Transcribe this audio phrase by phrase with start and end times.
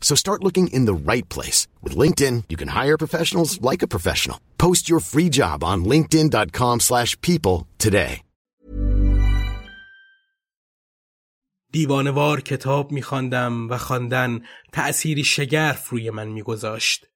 [0.00, 1.68] So start looking in the right place.
[1.82, 4.38] With LinkedIn, you can hire professionals like a professional.
[4.58, 8.22] Post your free job on linkedin.com slash people today.
[11.72, 14.40] دیوانوار کتاب میخواندم و خواندن
[14.72, 17.06] تأثیری شگرف روی من میگذاشت.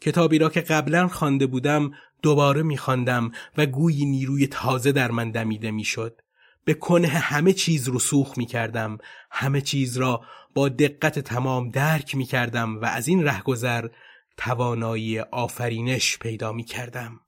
[0.00, 1.90] کتابی را که قبلا خوانده بودم
[2.22, 6.20] دوباره میخواندم و گویی نیروی تازه در من دمیده می‌شد.
[6.64, 8.98] به کنه همه چیز رسوخ می کردم
[9.30, 10.20] همه چیز را
[10.54, 13.88] با دقت تمام درک می کردم و از این رهگذر
[14.36, 17.20] توانایی آفرینش پیدا می کردم.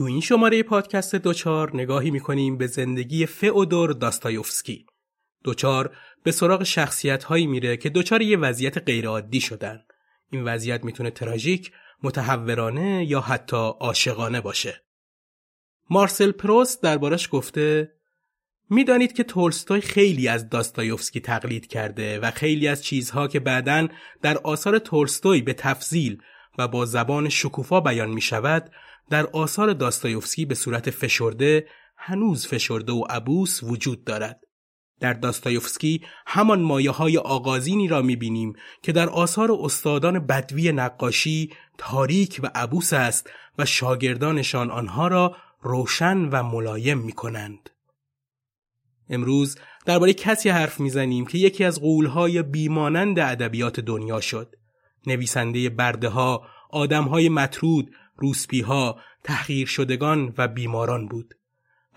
[0.00, 4.86] تو این شماره پادکست دوچار نگاهی می‌کنیم به زندگی فئودور داستایوفسکی.
[5.44, 9.80] دوچار به سراغ شخصیت هایی میره که دوچار یه وضعیت غیرعادی شدن.
[10.30, 11.72] این وضعیت می‌تونه تراژیک،
[12.02, 14.82] متحورانه یا حتی عاشقانه باشه.
[15.90, 17.92] مارسل پروست دربارش گفته
[18.70, 23.88] می‌دانید که تولستوی خیلی از داستایوفسکی تقلید کرده و خیلی از چیزها که بعدا
[24.22, 26.22] در آثار تولستوی به تفضیل
[26.58, 28.70] و با زبان شکوفا بیان می شود
[29.10, 31.66] در آثار داستایوفسکی به صورت فشرده
[31.96, 34.40] هنوز فشرده و عبوس وجود دارد.
[35.00, 38.52] در داستایوفسکی همان مایه های آغازینی را بینیم
[38.82, 46.18] که در آثار استادان بدوی نقاشی تاریک و عبوس است و شاگردانشان آنها را روشن
[46.18, 47.70] و ملایم می کنند.
[49.10, 54.56] امروز درباره کسی حرف می‌زنیم که یکی از قولهای بیمانند ادبیات دنیا شد.
[55.06, 61.34] نویسنده برده ها، آدم های مطرود، روسپیها، تحقیر شدگان و بیماران بود.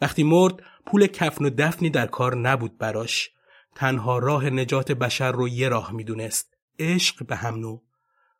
[0.01, 3.29] وقتی مرد پول کفن و دفنی در کار نبود براش.
[3.75, 6.53] تنها راه نجات بشر رو یه راه می‌دونست.
[6.79, 7.79] عشق به هم نو.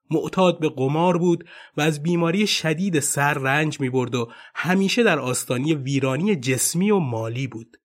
[0.09, 5.19] معتاد به قمار بود و از بیماری شدید سر رنج می برد و همیشه در
[5.19, 7.77] آستانی ویرانی جسمی و مالی بود.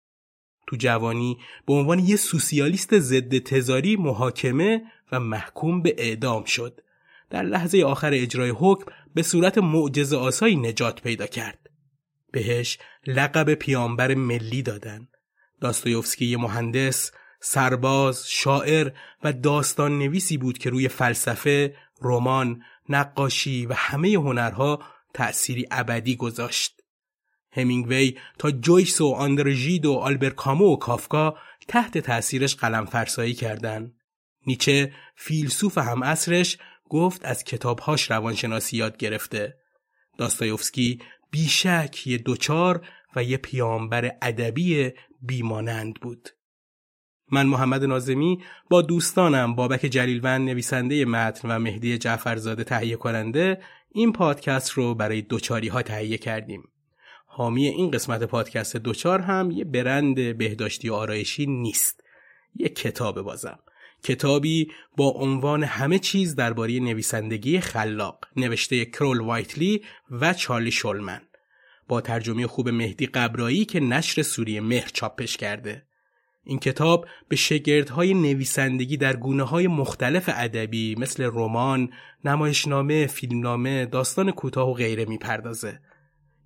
[0.67, 6.81] تو جوانی به عنوان یه سوسیالیست ضد تزاری محاکمه و محکوم به اعدام شد.
[7.29, 11.69] در لحظه آخر اجرای حکم به صورت معجز آسایی نجات پیدا کرد.
[12.31, 15.07] بهش لقب پیامبر ملی دادن.
[15.61, 18.91] داستایوفسکی یه مهندس، سرباز، شاعر
[19.23, 26.76] و داستان نویسی بود که روی فلسفه، رمان، نقاشی و همه هنرها تأثیری ابدی گذاشت.
[27.57, 31.37] همینگوی تا جویس و آندرژید و آلبر کامو و کافکا
[31.67, 33.93] تحت تأثیرش قلم فرسایی کردن.
[34.47, 36.57] نیچه فیلسوف هم اصرش
[36.89, 39.57] گفت از کتابهاش روانشناسی یاد گرفته.
[40.17, 40.99] داستایوفسکی
[41.31, 46.29] بیشک یه دوچار و یه پیامبر ادبی بیمانند بود.
[47.31, 53.61] من محمد نازمی با دوستانم بابک جلیلوند نویسنده متن و مهدی جعفرزاده تهیه کننده
[53.91, 56.63] این پادکست رو برای دوچاری ها تهیه کردیم.
[57.37, 62.03] حامی این قسمت پادکست دوچار هم یه برند بهداشتی و آرایشی نیست.
[62.55, 63.59] یه کتاب بازم.
[64.03, 69.81] کتابی با عنوان همه چیز درباره نویسندگی خلاق نوشته کرول وایتلی
[70.11, 71.21] و چارلی شولمن
[71.87, 75.83] با ترجمه خوب مهدی قبرایی که نشر سوریه مهر چاپش کرده
[76.43, 81.89] این کتاب به شگردهای نویسندگی در گونه های مختلف ادبی مثل رمان،
[82.25, 85.79] نمایشنامه، فیلمنامه، داستان کوتاه و غیره می‌پردازه.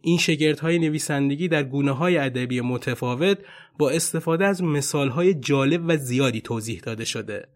[0.01, 3.37] این شگردهای نویسندگی در گونه های ادبی متفاوت
[3.77, 7.47] با استفاده از مثال های جالب و زیادی توضیح داده شده.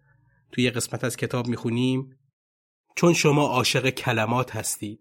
[0.52, 2.20] توی قسمت از کتاب می‌خونیم
[2.96, 5.00] چون شما عاشق کلمات هستید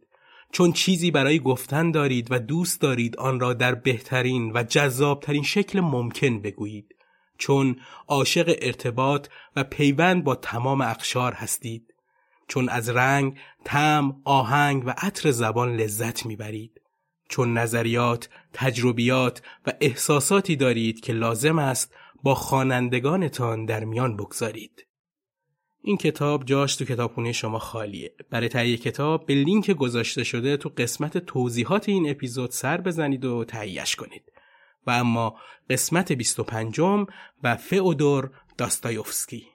[0.53, 5.81] چون چیزی برای گفتن دارید و دوست دارید آن را در بهترین و جذابترین شکل
[5.81, 6.95] ممکن بگویید
[7.39, 7.77] چون
[8.09, 11.95] عاشق ارتباط و پیوند با تمام اقشار هستید
[12.49, 16.74] چون از رنگ، تم، آهنگ و عطر زبان لذت می‌برید
[17.29, 24.87] چون نظریات، تجربیات و احساساتی دارید که لازم است با خوانندگانتان در میان بگذارید.
[25.83, 28.15] این کتاب جاش تو کتابخونه شما خالیه.
[28.31, 33.45] برای تهیه کتاب به لینک گذاشته شده تو قسمت توضیحات این اپیزود سر بزنید و
[33.45, 34.33] تهیهش کنید.
[34.87, 35.37] و اما
[35.71, 36.81] قسمت 25
[37.43, 39.54] و فئودور داستایوفسکی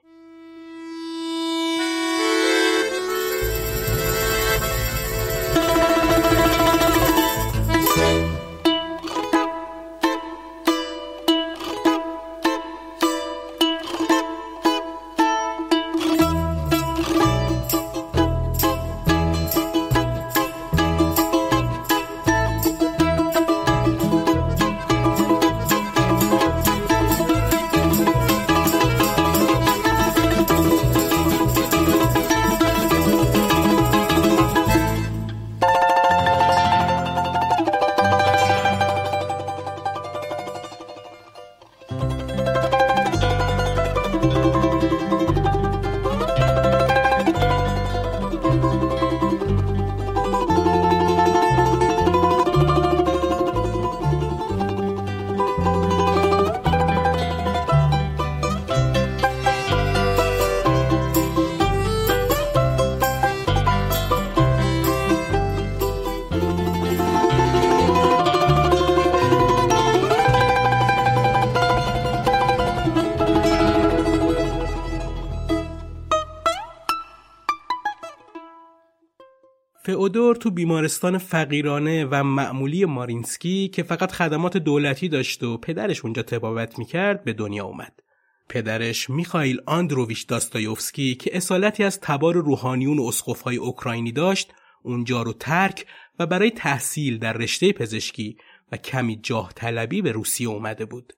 [80.50, 86.78] تو بیمارستان فقیرانه و معمولی مارینسکی که فقط خدمات دولتی داشت و پدرش اونجا تبابت
[86.78, 88.00] می‌کرد به دنیا اومد.
[88.48, 94.52] پدرش میخائیل آندروویچ داستایوفسکی که اصالتی از تبار روحانیون و اسقفهای اوکراینی داشت
[94.82, 95.86] اونجا رو ترک
[96.18, 98.36] و برای تحصیل در رشته پزشکی
[98.72, 101.12] و کمی جاه طلبی به روسیه اومده بود.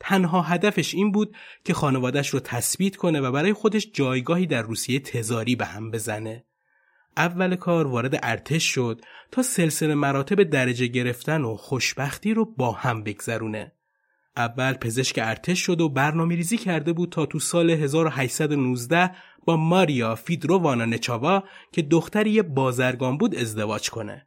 [0.00, 5.00] تنها هدفش این بود که خانوادش رو تثبیت کنه و برای خودش جایگاهی در روسیه
[5.00, 6.44] تزاری به هم بزنه.
[7.16, 13.02] اول کار وارد ارتش شد تا سلسله مراتب درجه گرفتن و خوشبختی رو با هم
[13.02, 13.72] بگذرونه.
[14.36, 19.10] اول پزشک ارتش شد و برنامه ریزی کرده بود تا تو سال 1819
[19.44, 24.26] با ماریا فیدروانا نچاوا که دختری بازرگان بود ازدواج کنه.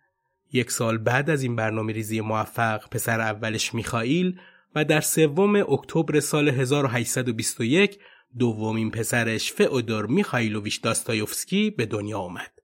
[0.51, 4.39] یک سال بعد از این برنامه ریزی موفق پسر اولش میخائیل
[4.75, 7.99] و در سوم اکتبر سال 1821
[8.39, 12.62] دومین پسرش فئودور میخائیلوویچ داستایوفسکی به دنیا آمد.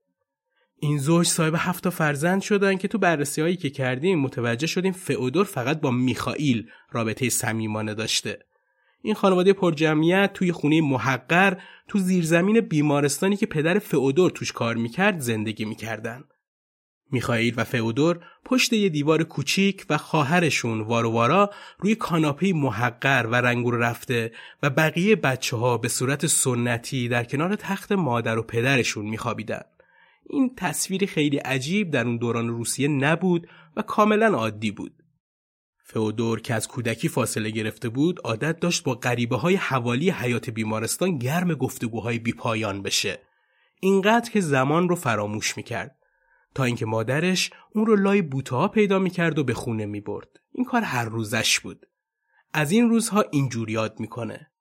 [0.82, 5.46] این زوج صاحب هفت فرزند شدن که تو بررسی هایی که کردیم متوجه شدیم فئودور
[5.46, 8.40] فقط با میخائیل رابطه صمیمانه داشته.
[9.02, 11.58] این خانواده پرجمعیت توی خونه محقر
[11.88, 16.24] تو زیرزمین بیمارستانی که پدر فئودور توش کار می‌کرد زندگی می‌کردن.
[17.12, 23.76] میخائیل و فئودور پشت یه دیوار کوچیک و خواهرشون واروارا روی کاناپه محقر و رنگور
[23.76, 24.32] رفته
[24.64, 29.62] و بقیه بچه ها به صورت سنتی در کنار تخت مادر و پدرشون میخوابیدن.
[30.30, 35.04] این تصویری خیلی عجیب در اون دوران روسیه نبود و کاملا عادی بود.
[35.84, 41.18] فئودور که از کودکی فاصله گرفته بود عادت داشت با غریبه های حوالی حیات بیمارستان
[41.18, 43.22] گرم گفتگوهای بیپایان بشه.
[43.82, 45.96] اینقدر که زمان رو فراموش می‌کرد.
[46.56, 50.30] تا اینکه مادرش اون رو لای بوته پیدا می‌کرد و به خونه می‌برد.
[50.52, 51.86] این کار هر روزش بود.
[52.54, 54.52] از این روزها اینجور یاد می‌کنه.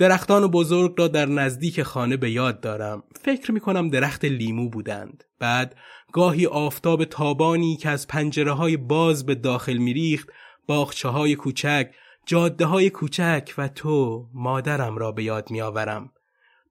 [0.00, 3.02] درختان بزرگ را در نزدیک خانه به یاد دارم.
[3.22, 5.24] فکر می کنم درخت لیمو بودند.
[5.38, 5.76] بعد
[6.12, 10.28] گاهی آفتاب تابانی که از پنجره های باز به داخل میریخت،
[10.66, 11.90] باخچه های کوچک،
[12.26, 16.10] جاده های کوچک و تو مادرم را به یاد می آورم.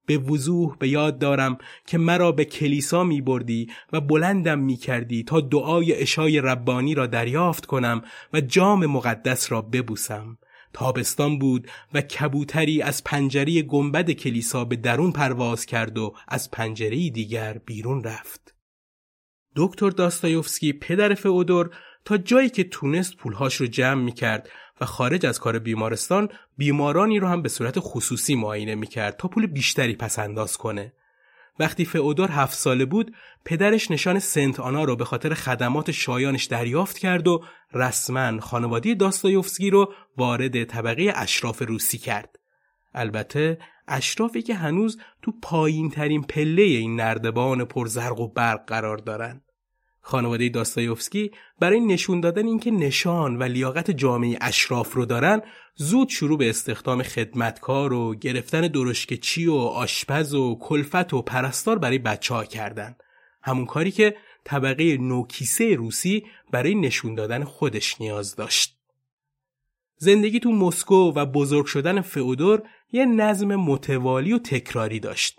[0.06, 1.58] به وضوح به یاد دارم
[1.88, 7.08] که مرا به کلیسا می بردی و بلندم می کردی تا دعای اشای ربانی را
[7.08, 8.02] دریافت کنم
[8.34, 10.38] و جام مقدس را ببوسم.
[10.74, 17.10] تابستان بود و کبوتری از پنجره گنبد کلیسا به درون پرواز کرد و از پنجره
[17.10, 18.56] دیگر بیرون رفت.
[19.56, 21.70] دکتر داستایوفسکی پدر فئودور
[22.06, 24.50] تا جایی که تونست پولهاش رو جمع می کرد
[24.82, 29.28] و خارج از کار بیمارستان بیمارانی رو هم به صورت خصوصی معاینه می کرد تا
[29.28, 30.94] پول بیشتری پس انداز کنه.
[31.60, 36.98] وقتی فئودور هفت ساله بود پدرش نشان سنت آنا رو به خاطر خدمات شایانش دریافت
[36.98, 42.36] کرد و رسما خانواده داستایوفسکی رو وارد طبقه اشراف روسی کرد.
[42.94, 49.42] البته اشرافی که هنوز تو پایین ترین پله این نردبان پرزرق و برق قرار دارن.
[50.02, 55.42] خانواده داستایوفسکی برای نشون دادن اینکه نشان و لیاقت جامعه اشراف رو دارن
[55.76, 61.98] زود شروع به استخدام خدمتکار و گرفتن درشکچی و آشپز و کلفت و پرستار برای
[61.98, 62.96] بچه ها کردن.
[63.42, 68.80] همون کاری که طبقه نوکیسه روسی برای نشون دادن خودش نیاز داشت.
[69.98, 75.39] زندگی تو مسکو و بزرگ شدن فئودور یه نظم متوالی و تکراری داشت.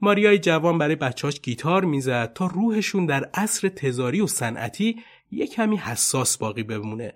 [0.00, 5.02] ماریای جوان برای بچهاش گیتار می‌زد تا روحشون در عصر تزاری و صنعتی
[5.32, 7.14] یه کمی حساس باقی بمونه.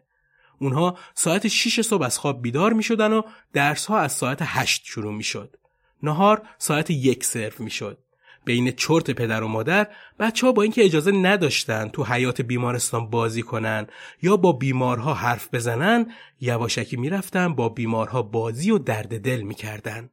[0.59, 3.23] اونها ساعت 6 صبح از خواب بیدار می شدن و
[3.53, 5.57] درس ها از ساعت 8 شروع می شد.
[6.03, 7.99] نهار ساعت یک سرو می شد.
[8.45, 13.43] بین چرت پدر و مادر بچه ها با اینکه اجازه نداشتن تو حیات بیمارستان بازی
[13.43, 13.87] کنن
[14.23, 20.11] یا با بیمارها حرف بزنن یواشکی می‌رفتن با بیمارها بازی و درد دل می‌کردن.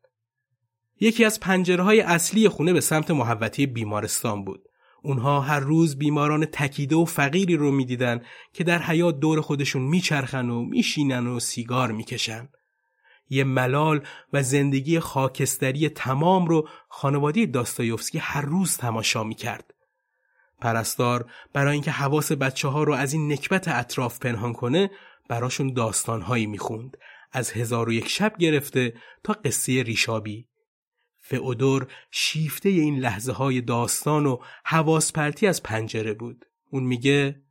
[0.99, 4.61] یکی از پنجره های اصلی خونه به سمت محوطه بیمارستان بود.
[5.03, 8.21] اونها هر روز بیماران تکیده و فقیری رو می‌دیدن
[8.53, 12.49] که در حیات دور خودشون میچرخن و میشینن و سیگار می‌کشن.
[13.29, 14.01] یه ملال
[14.33, 19.73] و زندگی خاکستری تمام رو خانواده داستایوفسکی هر روز تماشا می‌کرد.
[20.61, 24.91] پرستار برای اینکه حواس بچه ها رو از این نکبت اطراف پنهان کنه
[25.29, 26.97] براشون داستانهایی می‌خوند
[27.31, 30.48] از هزار و یک شب گرفته تا قصه ریشابی
[31.29, 36.45] فئودور شیفته این لحظه های داستان و حواس پرتی از پنجره بود.
[36.71, 37.41] اون میگه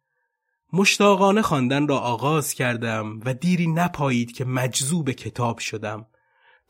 [0.73, 6.07] مشتاقانه خواندن را آغاز کردم و دیری نپایید که مجذوب کتاب شدم.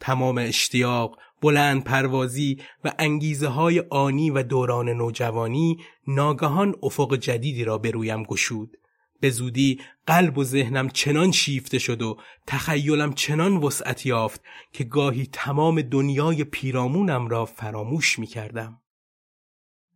[0.01, 7.79] تمام اشتیاق، بلند پروازی و انگیزه های آنی و دوران نوجوانی ناگهان افق جدیدی را
[7.79, 8.77] به رویم گشود.
[9.21, 15.29] به زودی قلب و ذهنم چنان شیفته شد و تخیلم چنان وسعت یافت که گاهی
[15.33, 18.81] تمام دنیای پیرامونم را فراموش می کردم.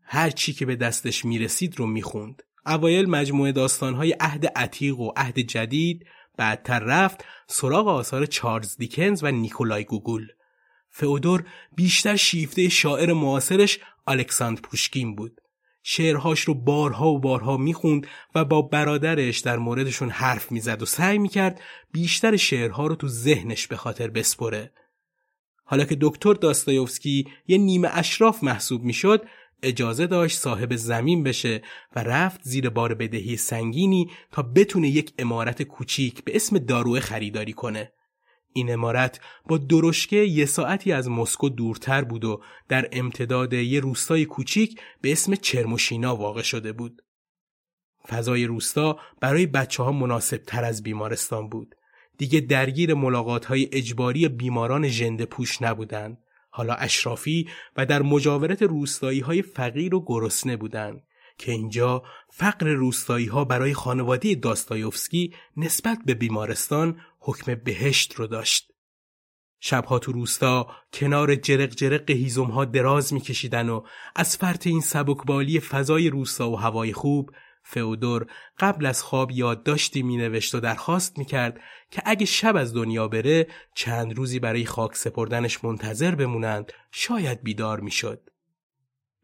[0.03, 2.43] هر چی که به دستش می رسید رو می خوند.
[2.67, 9.31] اوایل مجموعه داستانهای عهد عتیق و عهد جدید بعدتر رفت سراغ آثار چارلز دیکنز و
[9.31, 10.29] نیکولای گوگول.
[10.91, 11.45] فئودور
[11.77, 15.42] بیشتر شیفته شاعر معاصرش الکساندر پوشکین بود.
[15.83, 21.19] شعرهاش رو بارها و بارها می‌خوند و با برادرش در موردشون حرف می‌زد و سعی
[21.19, 21.61] می‌کرد
[21.93, 24.73] بیشتر شعرها رو تو ذهنش به خاطر بسپره.
[25.65, 29.27] حالا که دکتر داستایوفسکی یه نیمه اشراف محسوب می‌شد
[29.63, 31.63] اجازه داشت صاحب زمین بشه
[31.97, 37.53] و رفت زیر بار بدهی سنگینی تا بتونه یک امارت کوچیک به اسم داروه خریداری
[37.53, 37.93] کنه.
[38.53, 44.25] این امارت با درشکه یه ساعتی از مسکو دورتر بود و در امتداد یه روستای
[44.25, 47.03] کوچیک به اسم چرموشینا واقع شده بود.
[48.09, 51.75] فضای روستا برای بچه ها مناسب تر از بیمارستان بود.
[52.19, 56.19] دیگه درگیر ملاقات های اجباری بیماران ژنده پوش نبودند.
[56.51, 61.03] حالا اشرافی و در مجاورت روستایی های فقیر و گرسنه بودند
[61.39, 68.73] که اینجا فقر روستایی ها برای خانواده داستایوفسکی نسبت به بیمارستان حکم بهشت رو داشت.
[69.61, 73.83] شبها تو روستا کنار جرق جرق هیزم ها دراز میکشیدن و
[74.17, 77.31] از فرط این سبکبالی فضای روستا و هوای خوب
[77.65, 78.27] فئودور
[78.59, 81.61] قبل از خواب یادداشتی مینوشت و درخواست می‌کرد
[81.91, 87.81] که اگه شب از دنیا بره چند روزی برای خاک سپردنش منتظر بمونند شاید بیدار
[87.81, 88.31] می‌شد.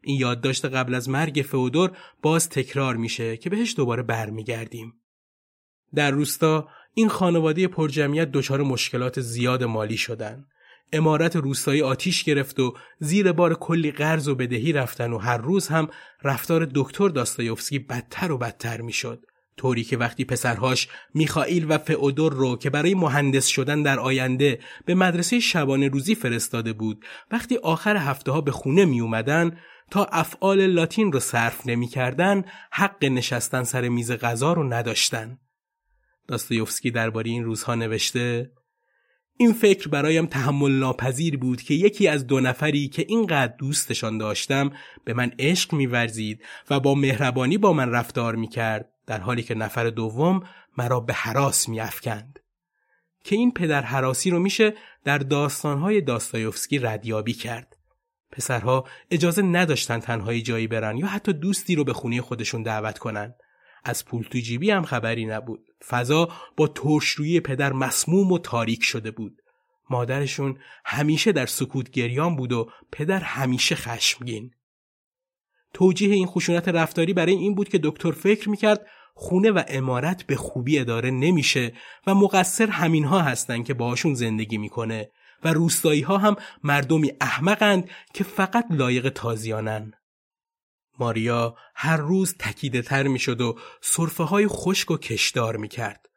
[0.01, 4.93] این یادداشت قبل از مرگ فئودور باز تکرار میشه که بهش دوباره برمیگردیم.
[5.95, 10.45] در روستا این خانواده پرجمعیت دچار مشکلات زیاد مالی شدن.
[10.93, 15.67] امارت روستایی آتیش گرفت و زیر بار کلی قرض و بدهی رفتن و هر روز
[15.67, 15.87] هم
[16.23, 19.25] رفتار دکتر داستایوفسکی بدتر و بدتر می‌شد.
[19.57, 24.95] طوری که وقتی پسرهاش میخائیل و فئودور رو که برای مهندس شدن در آینده به
[24.95, 29.57] مدرسه شبانه روزی فرستاده بود وقتی آخر هفته ها به خونه می اومدن
[29.91, 35.37] تا افعال لاتین رو صرف نمی‌کردن حق نشستن سر میز غذا رو نداشتن.
[36.29, 38.51] داستایوفسکی درباره این روزها نوشته
[39.37, 44.71] این فکر برایم تحمل ناپذیر بود که یکی از دو نفری که اینقدر دوستشان داشتم
[45.05, 49.89] به من عشق میورزید و با مهربانی با من رفتار می‌کرد در حالی که نفر
[49.89, 50.43] دوم
[50.77, 52.39] مرا به حراس میافکند.
[53.23, 57.77] که این پدر حراسی رو میشه در داستانهای داستایوفسکی ردیابی کرد.
[58.31, 63.33] پسرها اجازه نداشتن تنهایی جایی برن یا حتی دوستی رو به خونه خودشون دعوت کنن.
[63.83, 65.65] از پول تو جیبی هم خبری نبود.
[65.87, 69.41] فضا با ترشرویی پدر مسموم و تاریک شده بود.
[69.89, 74.51] مادرشون همیشه در سکوت گریان بود و پدر همیشه خشمگین.
[75.73, 80.35] توجیه این خشونت رفتاری برای این بود که دکتر فکر می‌کرد خونه و امارت به
[80.35, 81.73] خوبی اداره نمیشه
[82.07, 85.11] و مقصر همینها هستند که باهاشون زندگی می‌کنه
[85.43, 89.93] و روستایی ها هم مردمی احمقند که فقط لایق تازیانن.
[90.99, 96.09] ماریا هر روز تکیده تر می شد و صرفه های خشک و کشدار می کرد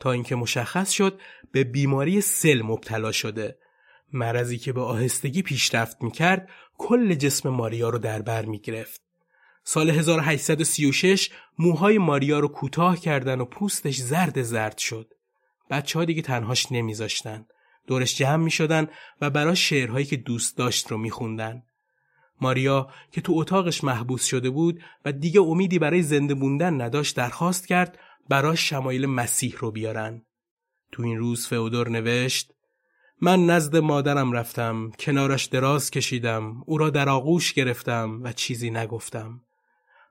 [0.00, 1.20] تا اینکه مشخص شد
[1.52, 3.58] به بیماری سل مبتلا شده
[4.12, 9.02] مرضی که به آهستگی پیشرفت می کرد کل جسم ماریا رو در بر می گرفت.
[9.64, 15.14] سال 1836 موهای ماریا رو کوتاه کردن و پوستش زرد زرد شد.
[15.70, 17.46] بچه ها دیگه تنهاش نمیذاشتن.
[17.86, 18.88] دورش جمع می شدن
[19.20, 21.62] و برای شعرهایی که دوست داشت رو می خوندن.
[22.40, 27.66] ماریا که تو اتاقش محبوس شده بود و دیگه امیدی برای زنده موندن نداشت درخواست
[27.66, 30.22] کرد برای شمایل مسیح رو بیارن.
[30.92, 32.52] تو این روز فئودور نوشت
[33.20, 39.40] من نزد مادرم رفتم کنارش دراز کشیدم او را در آغوش گرفتم و چیزی نگفتم.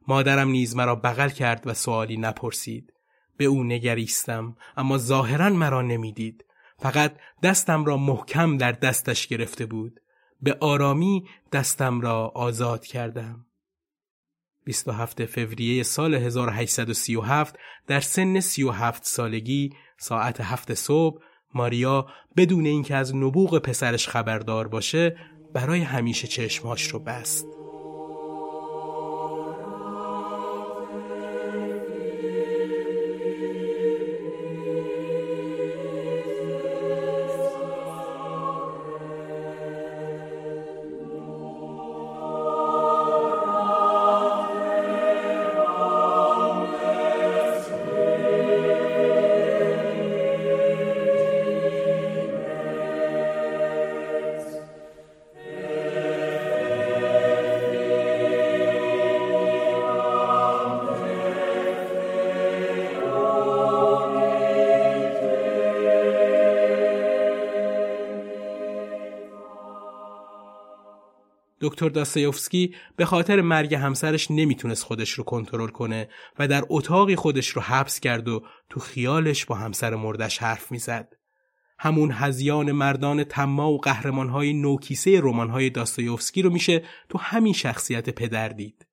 [0.07, 2.93] مادرم نیز مرا بغل کرد و سوالی نپرسید.
[3.37, 6.45] به او نگریستم اما ظاهرا مرا نمی‌دید.
[6.79, 9.99] فقط دستم را محکم در دستش گرفته بود.
[10.41, 13.45] به آرامی دستم را آزاد کردم
[14.65, 17.55] 27 فوریه سال 1837
[17.87, 21.21] در سن 37 سالگی ساعت هفت صبح
[21.53, 25.17] ماریا بدون اینکه از نبوغ پسرش خبردار باشه
[25.53, 27.56] برای همیشه چشمهاش رو بست.
[71.67, 77.47] دکتر داستایوفسکی به خاطر مرگ همسرش نمی‌تونست خودش رو کنترل کنه و در اتاقی خودش
[77.47, 81.13] رو حبس کرد و تو خیالش با همسر مردش حرف می‌زد.
[81.79, 88.49] همون هزیان مردان تما و قهرمانهای نوکیسه رمانهای داستایوفسکی رو میشه تو همین شخصیت پدر
[88.49, 88.87] دید.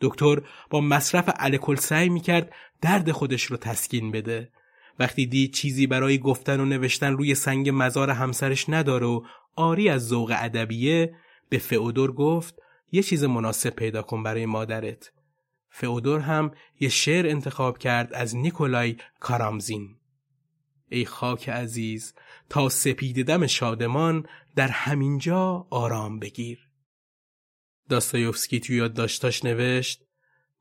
[0.00, 4.50] دکتر با مصرف الکل سعی می‌کرد درد خودش رو تسکین بده.
[4.98, 9.22] وقتی دید چیزی برای گفتن و نوشتن روی سنگ مزار همسرش نداره و
[9.56, 11.14] آری از ذوق ادبیه
[11.48, 12.54] به فئودور گفت
[12.92, 15.12] یه چیز مناسب پیدا کن برای مادرت.
[15.70, 19.96] فئودور هم یه شعر انتخاب کرد از نیکولای کارامزین.
[20.88, 22.14] ای خاک عزیز
[22.48, 26.58] تا سپید دم شادمان در همینجا آرام بگیر.
[27.88, 30.02] داستایوفسکی توی یادداشتاش نوشت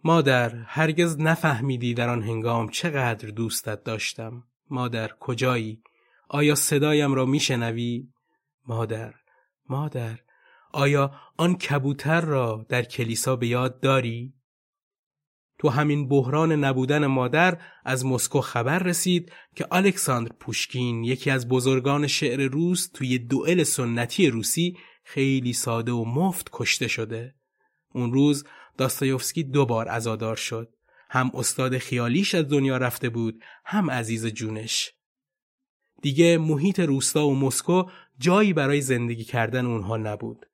[0.04, 4.43] مادر هرگز نفهمیدی در آن هنگام چقدر دوستت داشتم.
[4.69, 5.82] مادر کجایی؟
[6.30, 8.08] آیا صدایم را میشنوی؟
[8.67, 9.13] مادر
[9.69, 10.19] مادر
[10.76, 14.34] آیا آن کبوتر را در کلیسا به یاد داری؟
[15.60, 22.08] تو همین بحران نبودن مادر از مسکو خبر رسید که الکساندر پوشکین یکی از بزرگان
[22.08, 27.36] شعر روس توی دوئل سنتی روسی خیلی ساده و مفت کشته شده.
[27.94, 28.44] اون روز
[28.78, 30.74] داستایوفسکی دو بار عزادار شد.
[31.10, 34.92] هم استاد خیالیش از دنیا رفته بود هم عزیز جونش.
[36.02, 37.84] دیگه محیط روستا و مسکو
[38.20, 40.46] جایی برای زندگی کردن اونها نبود.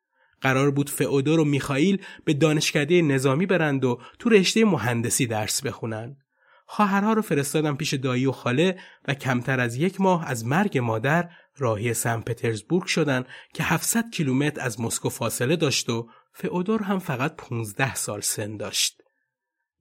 [0.42, 6.18] قرار بود فئودور و میخائیل به دانشکده نظامی برند و تو رشته مهندسی درس بخونن.
[6.66, 11.30] خواهرها رو فرستادن پیش دایی و خاله و کمتر از یک ماه از مرگ مادر
[11.58, 17.36] راهی سن پترزبورگ شدن که 700 کیلومتر از مسکو فاصله داشت و فئودور هم فقط
[17.36, 19.02] 15 سال سن داشت.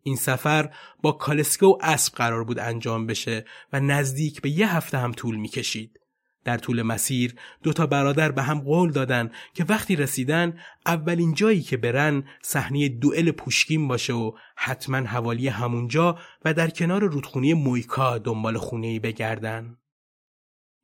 [0.02, 0.70] این سفر
[1.02, 5.36] با کالسکه و اسب قرار بود انجام بشه و نزدیک به یه هفته هم طول
[5.36, 5.99] می‌کشید.
[6.44, 11.62] در طول مسیر دو تا برادر به هم قول دادن که وقتی رسیدن اولین جایی
[11.62, 18.18] که برن صحنه دوئل پوشکین باشه و حتما حوالی همونجا و در کنار رودخونی مویکا
[18.18, 19.76] دنبال خونه‌ای بگردن.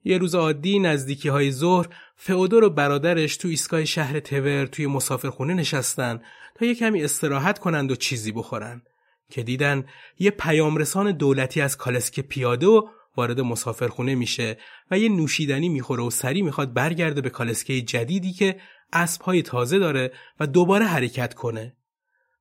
[0.05, 5.55] یه روز عادی نزدیکی های ظهر فئودور و برادرش تو ایستگاه شهر تور توی مسافرخونه
[5.55, 6.21] نشستن
[6.55, 8.83] تا یه کمی استراحت کنند و چیزی بخورن
[9.31, 9.85] که دیدن
[10.19, 14.59] یه پیامرسان دولتی از کالسک پیاده و وارد مسافرخونه میشه
[14.91, 18.61] و یه نوشیدنی می‌خوره و سری می‌خواد برگرده به کالسکه جدیدی که
[18.93, 21.77] اسبهای تازه داره و دوباره حرکت کنه.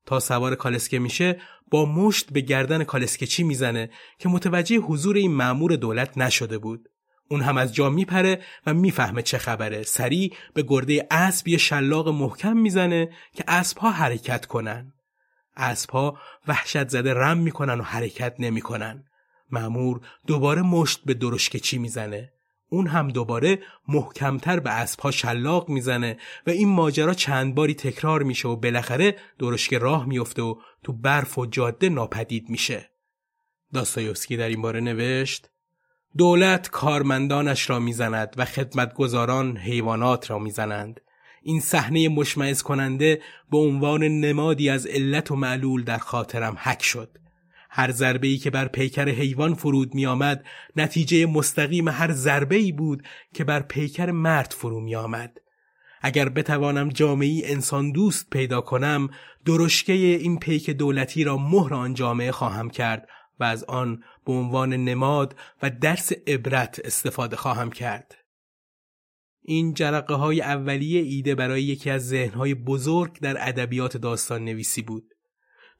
[0.05, 5.31] تا سوار کالسکه میشه با مشت به گردن کالسکه چی می‌زنه که متوجه حضور این
[5.31, 6.89] مأمور دولت نشده بود.
[7.29, 9.83] اون هم از جا میپره و می‌فهمه چه خبره.
[9.83, 14.93] سریع به گرده اسب یه شلاق محکم می‌زنه که اسبها حرکت کنن.
[15.57, 19.03] اسبها وحشت زده رم می‌کنن و حرکت نمی‌کنن.
[19.51, 22.31] مأمور دوباره مشت به درشکه چی می‌زنه.
[22.69, 28.47] اون هم دوباره محکمتر به اسبها شلاق می‌زنه و این ماجرا چند باری تکرار میشه
[28.47, 32.89] و بالاخره درشکه راه میفته و تو برف و جاده ناپدید میشه.
[33.73, 35.49] داستایوفسکی در این باره نوشت
[36.17, 41.01] دولت کارمندانش را می‌زند و خدمتگزاران حیوانات را می‌زنند.
[41.43, 47.17] این صحنه مشمعز کننده به عنوان نمادی از علت و معلول در خاطرم حک شد.
[47.77, 52.71] هر ضربه ای که بر پیکر حیوان فرود می آمد نتیجه مستقیم هر ضربه ای
[52.71, 55.37] بود که بر پیکر مرد فرو می آمد.
[56.01, 59.09] اگر بتوانم جامعی انسان دوست پیدا کنم
[59.45, 63.07] درشکه این پیک دولتی را مهر آن جامعه خواهم کرد
[63.39, 68.15] و از آن به عنوان نماد و درس عبرت استفاده خواهم کرد.
[69.41, 75.14] این جرقه های اولیه ایده برای یکی از ذهنهای بزرگ در ادبیات داستان نویسی بود.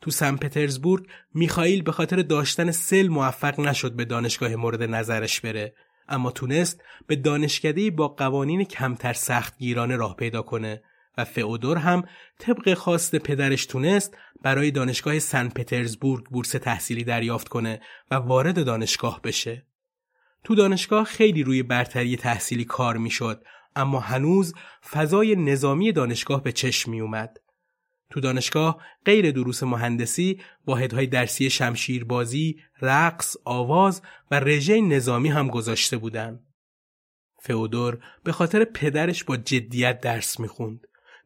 [0.06, 5.76] تو سن پترزبورگ میخائیل به خاطر داشتن سل موفق نشد به دانشگاه مورد نظرش بره
[6.10, 10.84] اما تونست به دانشکده با قوانین کمتر سختگیرانه راه پیدا کنه
[11.18, 12.04] و فئودور هم
[12.39, 19.22] طبق خواست پدرش تونست برای دانشگاه سن پترزبورگ بورس تحصیلی دریافت کنه و وارد دانشگاه
[19.22, 19.65] بشه.
[20.44, 23.44] تو دانشگاه خیلی روی برتری تحصیلی کار می‌شد
[23.76, 24.54] اما هنوز
[24.91, 27.39] فضای نظامی دانشگاه به چشم می اومد.
[28.15, 34.01] تو دانشگاه غیر دروس مهندسی واحدهای درسی شمشیربازی، رقص، آواز
[34.32, 36.39] و رژه نظامی هم گذاشته بودن.
[37.39, 40.80] فئودور به خاطر پدرش با جدیت درس می‌خوند.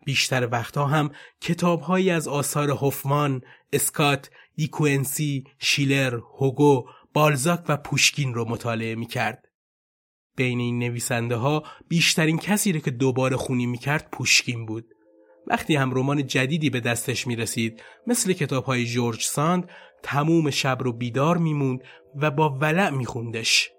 [0.05, 3.41] بیشتر وقتها هم کتابهایی از آثار هوفمان،
[3.73, 9.45] اسکات، دیکوئنسی، شیلر، هوگو، بالزاک و پوشکین رو مطالعه می‌کرد.
[10.35, 14.85] بین این نویسنده ها بیشترین کسی رو که دوباره خونی می‌کرد پوشکین بود.
[15.49, 19.69] وقتی هم رمان جدیدی به دستش می رسید مثل کتاب های جورج ساند
[20.03, 21.83] تموم شب رو بیدار میموند
[22.15, 23.71] و با ولع میخوندش.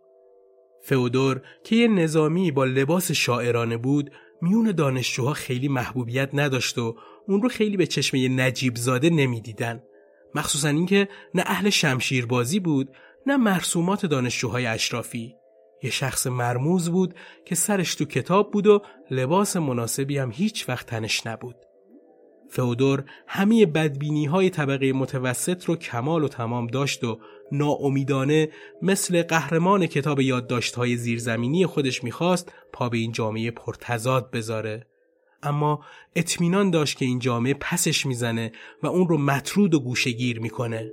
[0.82, 4.10] فئودور که یه نظامی با لباس شاعرانه بود
[4.42, 6.96] میون دانشجوها خیلی محبوبیت نداشت و
[7.28, 9.82] اون رو خیلی به چشم یه نجیب زاده نمی‌دیدن.
[10.34, 12.88] مخصوصا اینکه نه اهل شمشیربازی بود
[13.26, 15.34] نه مرسومات دانشجوهای اشرافی.
[15.82, 17.14] یه شخص مرموز بود
[17.44, 21.56] که سرش تو کتاب بود و لباس مناسبی هم هیچ وقت تنش نبود.
[22.50, 27.18] فئودور همه بدبینی های طبقه متوسط رو کمال و تمام داشت و
[27.52, 28.48] ناامیدانه
[28.82, 34.86] مثل قهرمان کتاب یادداشت های زیرزمینی خودش می‌خواست پا به این جامعه پرتزاد بذاره.
[35.42, 35.84] اما
[36.16, 40.92] اطمینان داشت که این جامعه پسش می‌زنه و اون رو مطرود و گوشگیر می‌کنه.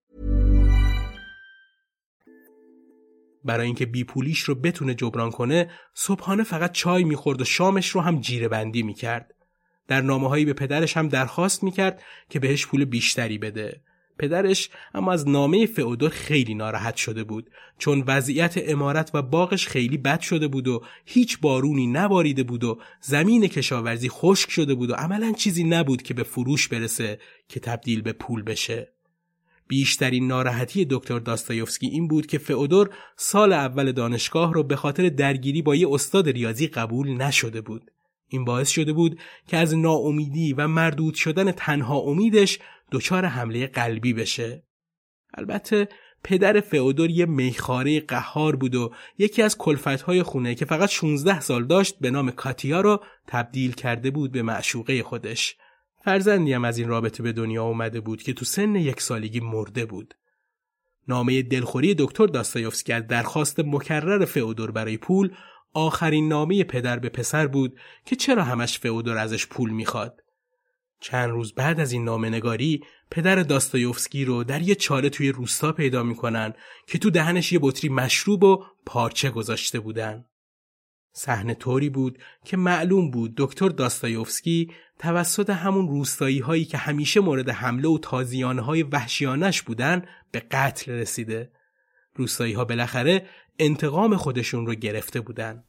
[3.45, 8.21] برای اینکه بیپولیش رو بتونه جبران کنه صبحانه فقط چای می‌خورد و شامش رو هم
[8.21, 9.33] جیره بندی می‌کرد.
[9.87, 13.81] در نامه به پدرش هم درخواست می‌کرد که بهش پول بیشتری بده.
[14.21, 19.97] پدرش اما از نامه فئودور خیلی ناراحت شده بود چون وضعیت امارت و باغش خیلی
[19.97, 24.93] بد شده بود و هیچ بارونی نباریده بود و زمین کشاورزی خشک شده بود و
[24.93, 28.93] عملا چیزی نبود که به فروش برسه که تبدیل به پول بشه.
[29.71, 35.61] بیشترین ناراحتی دکتر داستایوفسکی این بود که فئودور سال اول دانشگاه رو به خاطر درگیری
[35.61, 37.91] با یه استاد ریاضی قبول نشده بود.
[38.27, 42.59] این باعث شده بود که از ناامیدی و مردود شدن تنها امیدش
[42.91, 44.63] دچار حمله قلبی بشه.
[45.33, 45.87] البته
[46.23, 51.65] پدر فئودور یه میخاره قهار بود و یکی از کلفتهای خونه که فقط 16 سال
[51.65, 55.55] داشت به نام کاتیا رو تبدیل کرده بود به معشوقه خودش.
[56.03, 59.85] فرزندی هم از این رابطه به دنیا اومده بود که تو سن یک سالگی مرده
[59.85, 60.13] بود.
[61.07, 65.35] نامه دلخوری دکتر داستایوفسکی از درخواست مکرر فئودور برای پول
[65.73, 70.21] آخرین نامه پدر به پسر بود که چرا همش فئودور ازش پول می‌خواد.
[70.99, 75.71] چند روز بعد از این نامه نگاری پدر داستایوفسکی رو در یه چاله توی روستا
[75.71, 76.53] پیدا می‌کنن
[76.87, 80.25] که تو دهنش یه بطری مشروب و پارچه گذاشته بودن.
[81.13, 87.49] صحنه طوری بود که معلوم بود دکتر داستایوفسکی توسط همون روستایی هایی که همیشه مورد
[87.49, 91.51] حمله و تازیانه های وحشیانش بودن به قتل رسیده.
[92.15, 93.25] روستایی ها بالاخره
[93.59, 95.63] انتقام خودشون رو گرفته بودن.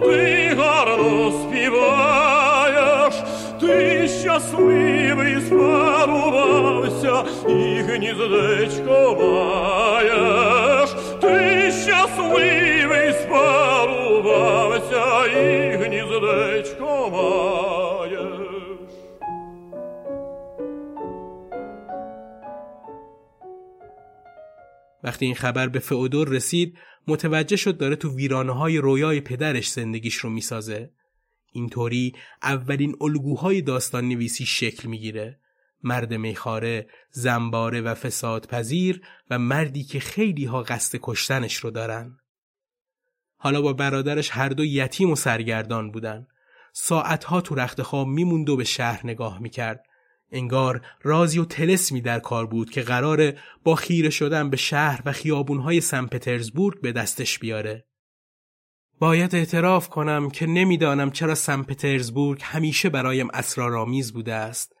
[0.00, 3.14] ти гарно співаєш,
[3.60, 10.90] ти щасливий спарувався і гніздечко маєш,
[11.20, 17.72] ти щасливий спарувався і гніздечко маєш.
[25.04, 30.15] وقتی این خبر به فئودور رسید متوجه شد داره تو ویرانه های رویای پدرش زندگیش
[30.15, 30.91] رو می‌سازه.
[31.51, 35.39] اینطوری اولین الگوهای داستان نویسی شکل می‌گیره.
[35.83, 42.17] مرد میخاره، زنباره و فساد پذیر و مردی که خیلی ها قصد کشتنش رو دارن.
[43.37, 46.27] حالا با برادرش هر دو یتیم و سرگردان بودن.
[46.73, 49.83] ساعتها تو رخت خواب میموند و به شهر نگاه می‌کرد.
[50.31, 55.11] انگار رازی و تلسمی در کار بود که قراره با خیره شدن به شهر و
[55.11, 57.85] خیابونهای سن پترزبورگ به دستش بیاره.
[58.99, 64.73] باید اعتراف کنم که نمی‌دانم چرا سن پترزبورگ همیشه برایم اسرارآمیز بوده است.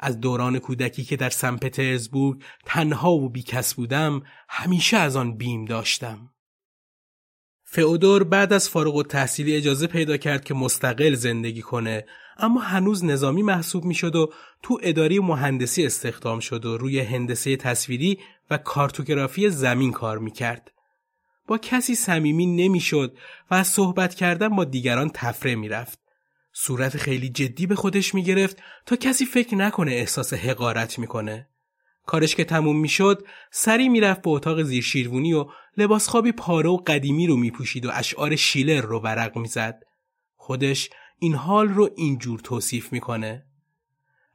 [0.00, 5.64] از دوران کودکی که در سن پترزبورگ تنها و بیکس بودم همیشه از آن بیم
[5.64, 6.30] داشتم.
[7.64, 12.04] فئودور بعد از فارغ و تحصیلی اجازه پیدا کرد که مستقل زندگی کنه
[12.38, 18.18] اما هنوز نظامی محسوب می‌شد و تو اداری مهندسی استخدام شد و روی هندسه تصویری
[18.50, 20.72] و کارتوگرافی زمین کار می‌کرد.
[21.46, 23.16] با کسی صمیمی نمی‌شد
[23.50, 25.98] و از صحبت کردن با دیگران تفره می‌رفت.
[26.52, 31.48] صورت خیلی جدی به خودش می‌گرفت تا کسی فکر نکنه احساس حقارت می‌کنه.
[32.06, 36.76] کارش که تموم می‌شد سری می‌رفت به اتاق زیر شیروونی و لباس خوابی پاره و
[36.76, 39.82] قدیمی رو میپوشید و اشعار شیلر رو ورق می‌زد.
[40.36, 40.90] خودش
[41.22, 43.46] این حال رو اینجور توصیف می‌کنه.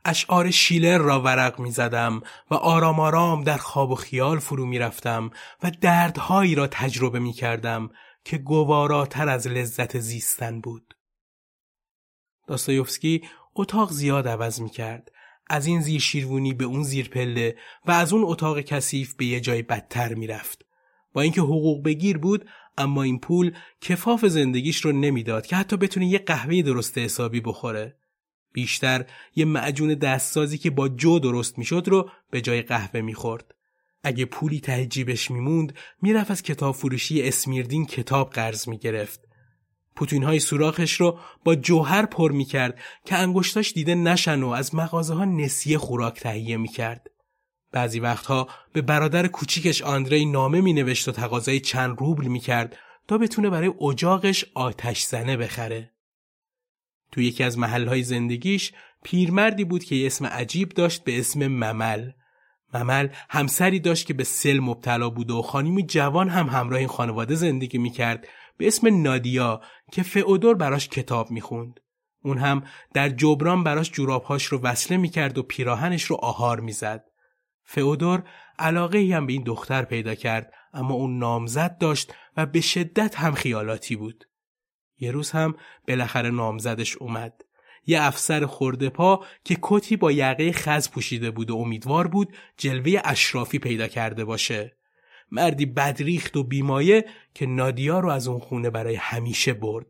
[0.06, 2.22] اشعار شیلر را ورق می‌زدم
[2.52, 5.32] و آرام آرام در خواب و خیال فرو می‌رفتم
[5.64, 7.90] و دردهایی را تجربه می‌کردم
[8.24, 10.96] که گواراتر از لذت زیستن بود.
[12.48, 13.24] داستایوفسکی
[13.56, 15.12] اتاق زیاد عوض می‌کرد.
[15.50, 19.40] از این زیر شیروونی به اون زیر پله و از اون اتاق کثیف به یه
[19.40, 20.66] جای بدتر می‌رفت.
[21.14, 26.08] با اینکه حقوق بگیر بود اما این پول کفاف زندگیش رو نمی‌داد که حتی بتونه
[26.08, 27.96] یه قهوه درست حسابی بخوره.
[28.54, 33.56] بیشتر یه معجون دستسازی که با جو درست می‌شد رو به جای قهوه می‌خورد.
[34.04, 39.20] اگه پولی ته جیبش میموند می‌رفت از کتاب فروشی اسمیردین کتاب قرض می‌گرفت
[39.96, 45.14] پوتین های سوراخش رو با جوهر پر می‌کرد که انگشتاش دیده نشن و از مغازه
[45.14, 47.10] ها نسیه خوراک تهیه می‌کرد.
[47.78, 53.50] بعضی وقتها به برادر کوچیکش آندری نامه مینوشت و تقاضای چند روبل می‌کرد تا بتونه
[53.50, 55.92] برای اجاقش آتش زنه بخره.
[57.12, 62.12] تو یکی از محلهای زندگیش پیرمردی بود که یه اسم عجیب داشت به اسم ممل.
[62.74, 67.36] ممل همسری داشت که به سل مبتلا بود و خانمی جوان هم همراه این خانواده
[67.36, 69.62] زندگی می‌کرد به اسم نادیا
[69.92, 71.80] که فئودور براش کتاب می‌خوند.
[72.24, 72.64] اون هم
[72.94, 77.04] در جبران براش جورابهاش رو وصله می‌کرد و پیراهنش رو آهار می‌زد.
[77.68, 78.24] فئودور
[78.60, 83.34] علاقه هم به این دختر پیدا کرد اما اون نامزد داشت و به شدت هم
[83.34, 84.26] خیالاتی بود.
[85.00, 85.56] یه روز هم
[85.88, 87.42] بالاخره نامزدش اومد.
[87.86, 93.02] یه افسر خورده پا که کتی با یقه خز پوشیده بود و امیدوار بود جلوه
[93.04, 94.78] اشرافی پیدا کرده باشه.
[95.32, 99.88] مردی بدریخت و بیمایه که نادیا رو از اون خونه برای همیشه برد.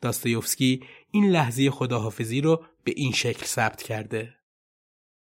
[0.00, 4.39] داستایوفسکی این لحظه خداحافظی رو به این شکل ثبت کرده.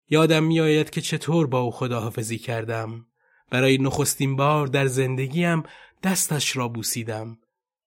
[0.10, 3.06] یادم میآید که چطور با او خداحافظی کردم.
[3.50, 5.64] برای نخستین بار در زندگیم
[6.04, 7.38] دستش را بوسیدم.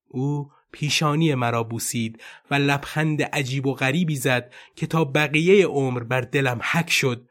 [0.09, 6.21] او پیشانی مرا بوسید و لبخند عجیب و غریبی زد که تا بقیه عمر بر
[6.21, 7.29] دلم حک شد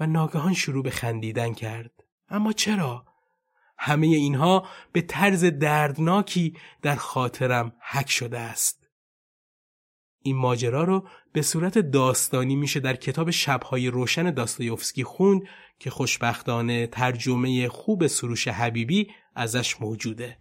[0.00, 1.90] و ناگهان شروع به خندیدن کرد.
[2.28, 3.04] اما چرا؟
[3.78, 8.81] همه اینها به طرز دردناکی در خاطرم حک شده است.
[10.22, 15.42] این ماجرا رو به صورت داستانی میشه در کتاب شبهای روشن داستایوفسکی خوند
[15.78, 20.36] که خوشبختانه ترجمه خوب سروش حبیبی ازش موجوده.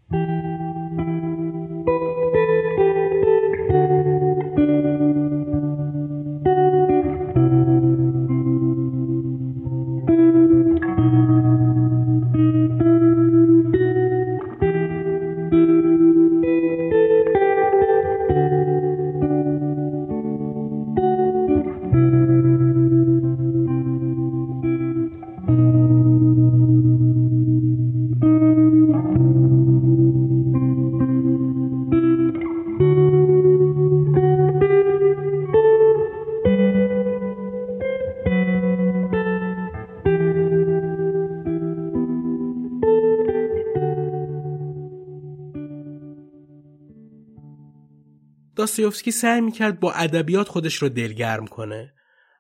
[48.72, 51.94] داستایوفسکی سعی می‌کرد با ادبیات خودش رو دلگرم کنه.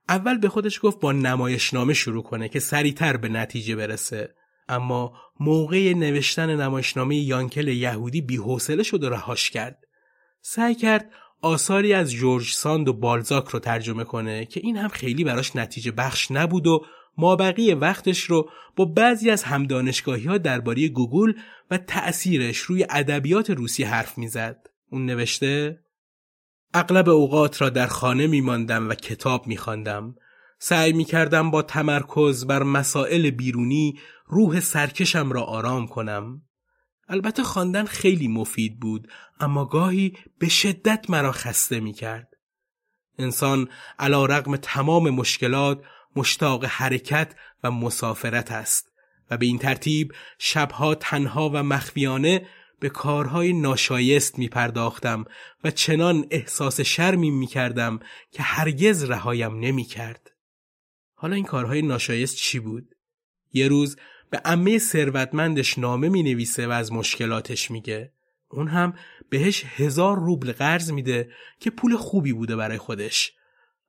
[0.09, 4.35] اول به خودش گفت با نمایشنامه شروع کنه که سریعتر به نتیجه برسه.
[4.69, 9.87] اما موقع نوشتن نمایشنامه یانکل یهودی بیحوصله شد و رهاش کرد.
[10.41, 11.09] سعی کرد
[11.41, 15.91] آثاری از جورج ساند و بالزاک رو ترجمه کنه که این هم خیلی براش نتیجه
[15.91, 16.85] بخش نبود و
[17.17, 21.33] مابقی وقتش رو با بعضی از همدانشگاهی ها درباره گوگل
[21.71, 24.67] و تأثیرش روی ادبیات روسی حرف می‌زد.
[24.91, 25.80] اون نوشته
[26.73, 30.15] اغلب اوقات را در خانه می ماندم و کتاب می خواندم.
[30.59, 36.41] سعی می کردم با تمرکز بر مسائل بیرونی روح سرکشم را آرام کنم.
[37.07, 39.07] البته خواندن خیلی مفید بود
[39.39, 42.27] اما گاهی به شدت مرا خسته می کرد.
[43.19, 45.81] انسان علا رقم تمام مشکلات
[46.15, 48.91] مشتاق حرکت و مسافرت است
[49.31, 52.47] و به این ترتیب شبها تنها و مخفیانه
[52.81, 55.25] به کارهای ناشایست می پرداختم
[55.63, 57.99] و چنان احساس شرمی می کردم
[58.31, 60.31] که هرگز رهایم نمی کرد.
[61.13, 62.95] حالا این کارهای ناشایست چی بود؟
[63.53, 63.97] یه روز
[64.29, 68.11] به امه ثروتمندش نامه می نویسه و از مشکلاتش میگه.
[68.49, 68.93] اون هم
[69.29, 73.33] بهش هزار روبل قرض میده که پول خوبی بوده برای خودش.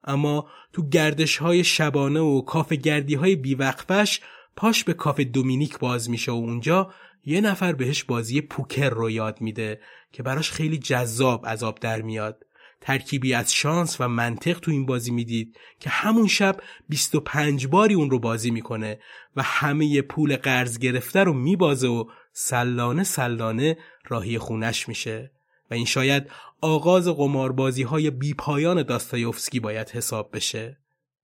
[0.04, 4.20] اما تو گردش های شبانه و کاف گردی های بیوقفش
[4.56, 9.40] پاش به کاف دومینیک باز میشه و اونجا یه نفر بهش بازی پوکر رو یاد
[9.40, 9.80] میده
[10.12, 12.46] که براش خیلی جذاب عذاب در میاد.
[12.80, 16.56] ترکیبی از شانس و منطق تو این بازی می‌دید که همون شب
[16.88, 19.00] 25 باری اون رو بازی می‌کنه
[19.36, 23.76] و همه پول قرض گرفته رو میبازه و سلانه سلانه
[24.08, 25.30] راهی خونش میشه.
[25.70, 26.30] و این شاید
[26.60, 30.78] آغاز قماربازی های بی پایان داستایوفسکی باید حساب بشه.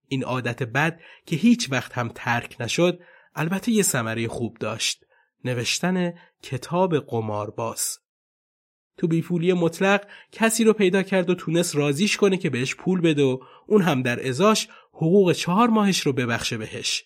[0.09, 3.01] این عادت بد که هیچ وقت هم ترک نشد
[3.35, 5.05] البته یه ثمره خوب داشت.
[5.45, 6.12] نوشتن
[6.43, 7.99] کتاب قمارباز
[8.97, 13.22] تو بیپولی مطلق کسی رو پیدا کرد و تونست رازیش کنه که بهش پول بده
[13.22, 17.05] و اون هم در ازاش حقوق چهار ماهش رو ببخشه بهش.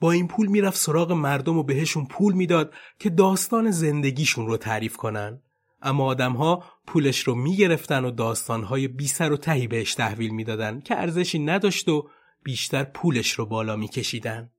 [0.00, 4.96] با این پول می‌رفت سراغ مردم و بهشون پول می‌داد که داستان زندگیشون رو تعریف
[4.96, 5.42] کنن.
[5.82, 11.00] اما آدمها پولش رو می‌گرفتن و داستانهای بی سر و تهی بهش تحویل می‌دادن که
[11.00, 12.08] ارزشی نداشت و
[12.42, 14.50] بیشتر پولش رو بالا میکشیدن.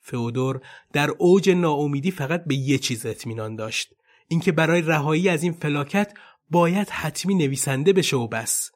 [0.00, 0.60] فئودور
[0.92, 3.94] در اوج ناامیدی فقط به یه چیز اطمینان داشت
[4.28, 6.12] اینکه برای رهایی از این فلاکت
[6.50, 8.70] باید حتمی نویسنده بشه و بس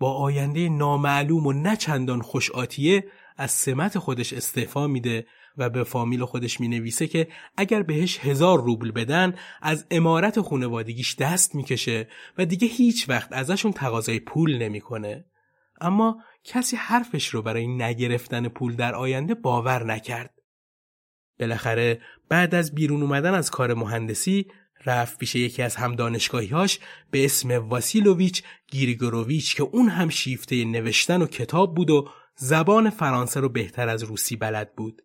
[0.00, 3.04] با آینده نامعلوم و نه چندان خوش آتیه
[3.36, 8.62] از سمت خودش استعفا میده و به فامیل خودش می نویسه که اگر بهش هزار
[8.62, 12.08] روبل بدن از امارت خونوادگیش دست می‌کشه
[12.38, 15.24] و دیگه هیچ وقت ازشون تقاضای پول نمی‌کنه.
[15.80, 20.41] اما کسی حرفش رو برای نگرفتن پول در آینده باور نکرد.
[21.42, 24.46] بالاخره بعد از بیرون اومدن از کار مهندسی
[24.86, 26.78] رفت پیش یکی از هم دانشگاهیاش
[27.10, 33.40] به اسم واسیلوویچ گیریگوروویچ که اون هم شیفته نوشتن و کتاب بود و زبان فرانسه
[33.40, 35.02] رو بهتر از روسی بلد بود.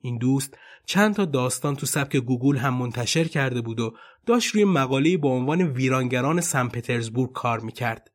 [0.00, 3.94] این دوست چند تا داستان تو سبک گوگل هم منتشر کرده بود و
[4.26, 8.10] داشت روی مقاله با عنوان ویرانگران سن پترزبورگ کار می‌کرد.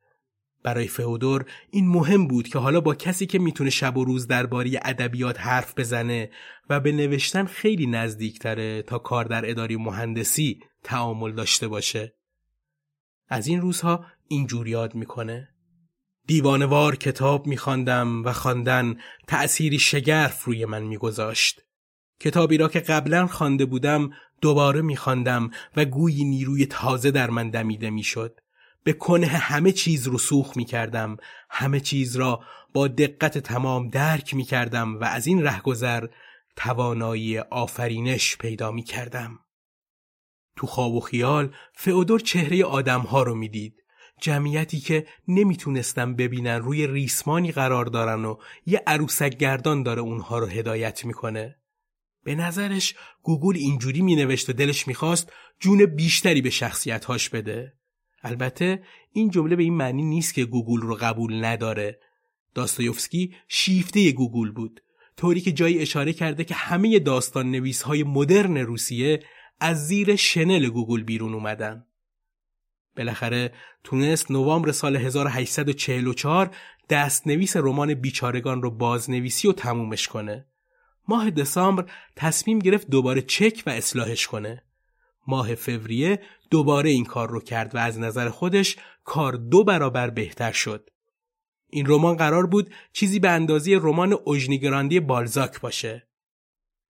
[0.64, 4.80] برای فئودور این مهم بود که حالا با کسی که می‌تونه شب و روز درباره
[4.86, 6.30] ادبیات حرف بزنه
[6.70, 12.14] و به نوشتن خیلی نزدیکتره تا کار در اداری مهندسی تعامل داشته باشه.
[13.28, 15.50] از این روزها اینجور یاد می‌کنه.
[16.28, 18.98] دیوانوار کتاب میخواندم و خواندن
[19.28, 21.62] تأثیری شگرف روی من میگذاشت.
[22.20, 24.10] کتابی را که قبلا خوانده بودم
[24.42, 28.40] دوباره میخواندم و گویی نیروی تازه در من دمیده می‌شد.
[28.84, 31.18] به کنه همه چیز رسوخ می کردم
[31.50, 36.08] همه چیز را با دقت تمام درک می کردم و از این رهگذر
[36.56, 39.40] توانایی آفرینش پیدا می کردم.
[40.56, 43.76] تو خواب و خیال فئودور چهره آدمها رو می‌دید.
[44.22, 50.46] جمعیتی که نمی‌تونستم ببینن روی ریسمانی قرار دارن و یه عروسک گردان داره اونها رو
[50.46, 51.56] هدایت می‌کنه.
[52.24, 57.79] به نظرش گوگول اینجوری مینوشت و دلش می‌خواست جون بیشتری به شخصیتهاش بده.
[58.24, 62.00] البته این جمله به این معنی نیست که گوگول رو قبول نداره.
[62.54, 64.82] داستایوفسکی شیفته گوگول بود.
[65.18, 69.20] طوری که جایی اشاره کرده که همه داستان نویس های مدرن روسیه
[69.60, 71.86] از زیر شنل گوگول بیرون اومدن.
[72.98, 73.54] بالاخره
[73.84, 76.56] تونست نوامبر سال 1844
[76.90, 80.46] دستنویس رمان بیچارگان رو بازنویسی و تمومش کنه.
[81.08, 84.64] ماه دسامبر تصمیم گرفت دوباره چک و اصلاحش کنه.
[85.28, 90.52] ماه فوریه دوباره این کار رو کرد و از نظر خودش کار دو برابر بهتر
[90.52, 90.90] شد.
[91.70, 96.08] این رمان قرار بود چیزی به اندازه رمان اوژنیگراندی بالزاک باشه.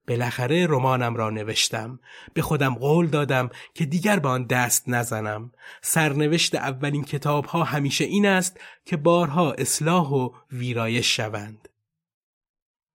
[0.07, 1.99] بالاخره رمانم را نوشتم.
[2.33, 5.51] به خودم قول دادم که دیگر به آن دست نزنم.
[5.81, 11.69] سرنوشت اولین کتاب ها همیشه این است که بارها اصلاح و ویرایش شوند.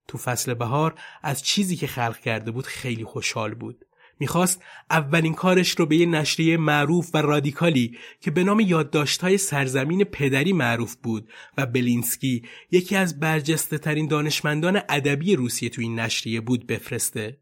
[0.07, 3.85] تو فصل بهار از چیزی که خلق کرده بود خیلی خوشحال بود.
[4.19, 10.03] می‌خواست اولین کارش رو به یه نشریه معروف و رادیکالی که به نام یادداشت‌های سرزمین
[10.03, 16.41] پدری معروف بود و بلینسکی یکی از برجسته ترین دانشمندان ادبی روسیه تو این نشریه
[16.41, 17.37] بود بفرسته.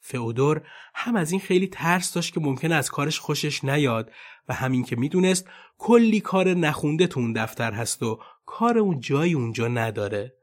[0.00, 0.62] فئودور
[0.94, 4.12] هم از این خیلی ترس داشت که ممکن از کارش خوشش نیاد
[4.48, 5.48] و همین که می‌دونست
[5.78, 10.39] کلی کار نخونده تو اون دفتر هست و کار اون جایی اونجا نداره.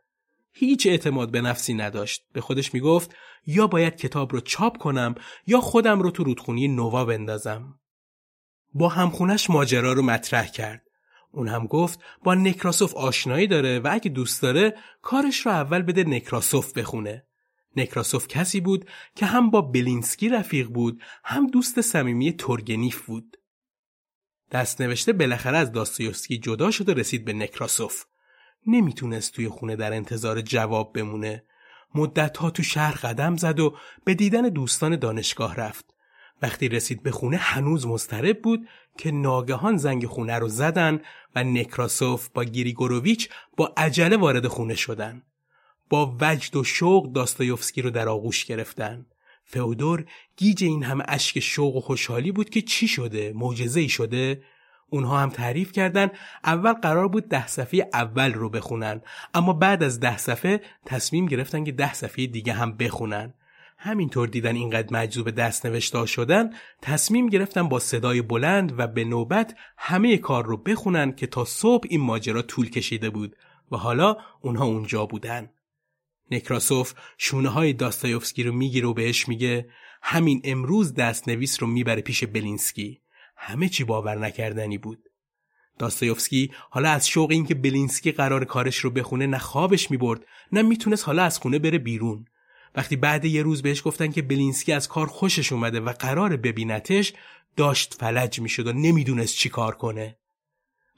[0.59, 2.25] هیچ اعتماد به نفسی نداشت.
[2.33, 5.15] به خودش می‌گفت یا باید کتاب رو چاپ کنم
[5.47, 7.79] یا خودم رو تو رودخونی نووا بندازم.
[8.73, 10.83] با همخونش ماجرا رو مطرح کرد.
[11.31, 16.03] اون هم گفت با نکراسوف آشنایی داره و اگه دوست داره کارش رو اول بده
[16.03, 17.25] نکراسوف بخونه.
[17.75, 23.37] نکراسوف کسی بود که هم با بلینسکی رفیق بود هم دوست صمیمی تورگنیف بود.
[24.51, 28.03] دست نوشته بالاخره از داستایوفسکی جدا شد و رسید به نکراسوف.
[28.65, 31.43] نمی‌تونست توی خونه در انتظار جواب بمونه.
[31.95, 35.85] مدتها تو شهر قدم زد و به دیدن دوستان دانشگاه رفت.
[36.41, 41.01] وقتی رسید به خونه هنوز مضطرب بود که ناگهان زنگ خونه رو زدن
[41.35, 45.21] و نکراسوف با گیریگوروویچ با عجله وارد خونه شدن.
[45.89, 49.05] با وجد و شوق داستایوفسکی رو در آغوش گرفتن.
[49.45, 50.05] فئودور
[50.37, 54.43] گیج این همه اشک شوق و خوشحالی بود که چی شده؟ معجزه ای شده؟
[54.89, 56.09] اونها هم تعریف کردن.
[56.43, 59.01] اول قرار بود ده صفحه اول رو بخونن.
[59.33, 63.33] اما بعد از ده صفحه تصمیم گرفتن که ده صفحه دیگه هم بخونن.
[63.77, 66.49] همینطور دیدن اینقدر مجذوب دست نوشته شدن
[66.81, 71.87] تصمیم گرفتن با صدای بلند و به نوبت همه کار رو بخونن که تا صبح
[71.89, 73.35] این ماجرا طول کشیده بود
[73.71, 75.49] و حالا اونها اونجا بودن.
[76.31, 79.69] نکراسوف شونه های داستایوفسکی رو می‌گیره و بهش میگه
[80.01, 83.01] همین امروز دست نویس رو می‌بره پیش بلینسکی.
[83.37, 85.03] همه چی باور نکردنی بود.
[85.79, 91.05] داستایوفسکی حالا از شوق اینکه بلینسکی قراره کارش رو بخونه نه خوابش می‌برد نه می‌تونست
[91.05, 92.25] حالا از خونه بره بیرون.
[92.75, 97.13] وقتی بعد یه روز بهش گفتن که بلینسکی از کار خوشش اومده و قراره ببینتش
[97.55, 100.17] داشت فلج می‌شد و نمی‌دونست چی کار کنه.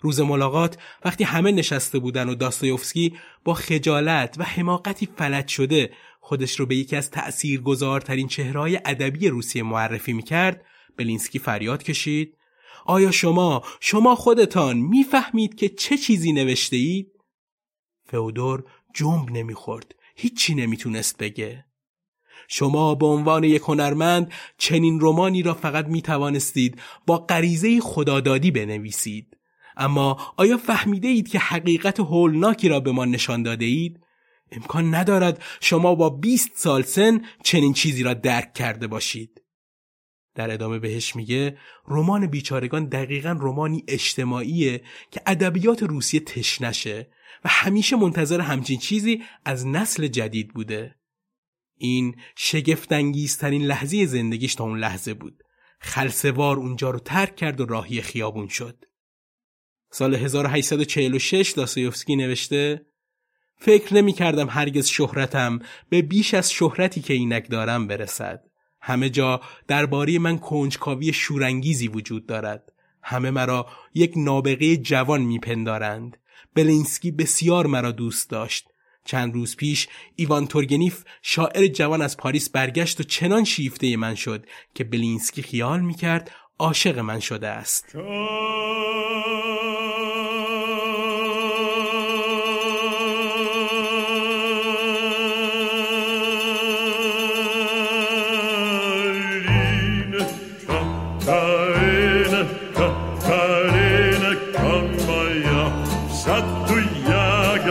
[0.01, 6.59] روز ملاقات وقتی همه نشسته بودن و داستایوفسکی با خجالت و حماقتی فلج شده خودش
[6.59, 10.65] رو به یکی از تأثیرگذارترین چهره‌های ادبی روسیه معرفی می‌کرد
[10.99, 12.37] بلینسکی فریاد کشید
[12.85, 17.11] آیا شما شما خودتان می‌فهمید که چه چیزی نوشته اید؟
[18.05, 18.63] فئودور
[18.95, 21.65] جنب نمی‌خورد هیچی نمی‌تونست بگه
[22.47, 29.37] شما به عنوان یک هنرمند چنین رمانی را فقط می توانستید با غریزه خدادادی بنویسید
[29.77, 33.99] اما آیا فهمیده اید که حقیقت هولناکی را به ما نشان داده اید؟
[34.51, 39.41] امکان ندارد شما با 20 سال سن چنین چیزی را درک کرده باشید.
[40.35, 41.57] در ادامه بهش میگه
[41.87, 47.11] رمان بیچارگان دقیقا رمانی اجتماعیه که ادبیات روسیه تشنشه
[47.45, 50.95] و همیشه منتظر همچین چیزی از نسل جدید بوده.
[51.77, 55.43] این شگفتانگیزترین لحظه زندگیش تا اون لحظه بود.
[55.79, 58.85] خلسوار اونجا رو ترک کرد و راهی خیابون شد.
[59.91, 62.85] سال 1846 داستایوفسکی نوشته
[63.57, 65.59] فکر نمی کردم هرگز شهرتم
[65.89, 68.48] به بیش از شهرتی که اینک دارم برسد.
[68.81, 72.71] همه جا درباره من کنجکاوی شورانگیزی وجود دارد.
[73.03, 76.17] همه مرا یک نابغه جوان میپندارند.
[76.55, 78.67] بلینسکی بسیار مرا دوست داشت.
[79.05, 84.45] چند روز پیش ایوان تورگنیف شاعر جوان از پاریس برگشت و چنان شیفته من شد
[84.75, 87.95] که بلینسکی خیال می‌کرد عاشق من شده است.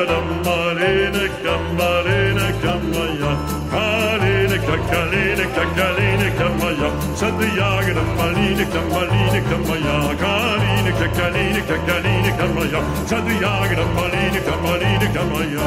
[0.06, 3.32] Kamalina, Kamalina, Kamaya.
[3.72, 6.88] Kalina, Kakalina, Kakalina, Kamaya.
[7.16, 9.94] Santiago, Malina, Kamalina, Kamaya.
[10.22, 12.80] Kalina, Kakalina, Kakalina, Kamaya.
[13.08, 15.66] Santiago, Malina, Kamalina, Kamaya.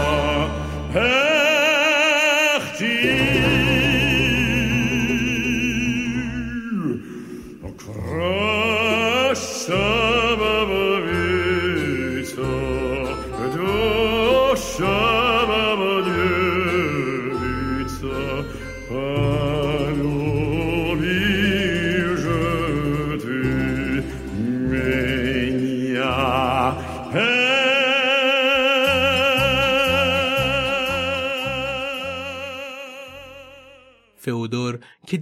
[2.71, 3.60] Hertie.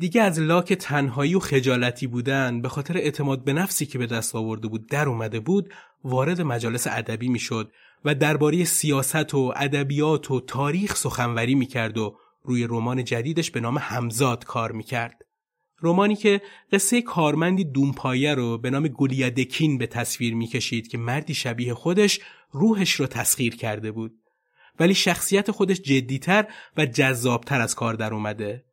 [0.09, 4.35] دیگه از لاک تنهایی و خجالتی بودن به خاطر اعتماد به نفسی که به دست
[4.35, 7.71] آورده بود در اومده بود وارد مجالس ادبی می‌شد
[8.05, 13.77] و درباره سیاست و ادبیات و تاریخ سخنوری می‌کرد و روی رمان جدیدش به نام
[13.77, 15.25] همزاد کار می‌کرد.
[15.81, 16.41] رمانی که
[16.71, 22.19] قصه کارمندی دونپایه رو به نام گولیادکین به تصویر می‌کشید که مردی شبیه خودش
[22.51, 24.13] روحش رو تسخیر کرده بود.
[24.79, 26.47] ولی شخصیت خودش جدیتر
[26.77, 28.68] و جذابتر از کار در اومده.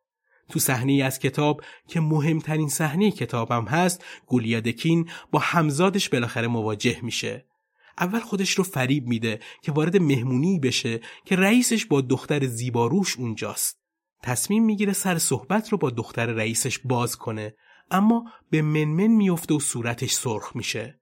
[0.48, 7.46] تو صحنه از کتاب که مهمترین صحنه کتابم هست گولیادکین با همزادش بالاخره مواجه میشه.
[7.98, 13.78] اول خودش رو فریب میده که وارد مهمونی بشه که رئیسش با دختر زیباروش اونجاست.
[14.22, 17.54] تصمیم می‌گیره سر صحبت رو با دختر رئیسش باز کنه
[17.90, 21.00] اما به منمن میفته و صورتش سرخ میشه.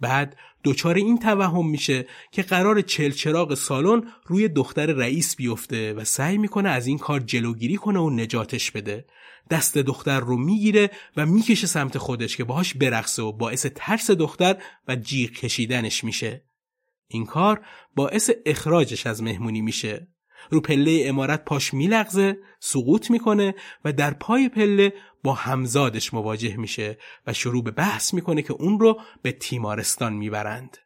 [0.00, 6.38] بعد دچار این توهم میشه که قرار چلچراغ سالن روی دختر رئیس بیفته و سعی
[6.38, 9.04] می‌کنه از این کار جلوگیری کنه و نجاتش بده.
[9.50, 14.56] دست دختر رو می‌گیره و می‌کشه سمت خودش که باهاش برقصه و باعث ترس دختر
[14.88, 16.44] و جیغ کشیدنش میشه.
[17.08, 17.60] این کار
[17.96, 20.08] باعث اخراجش از مهمونی میشه.
[20.50, 24.92] رو پله امارت پاش میلغزه سقوط می‌کنه و در پای پله
[25.22, 30.78] با همزادش مواجه میشه و شروع به بحث می‌کنه که اون رو به تیمارستان می‌برند.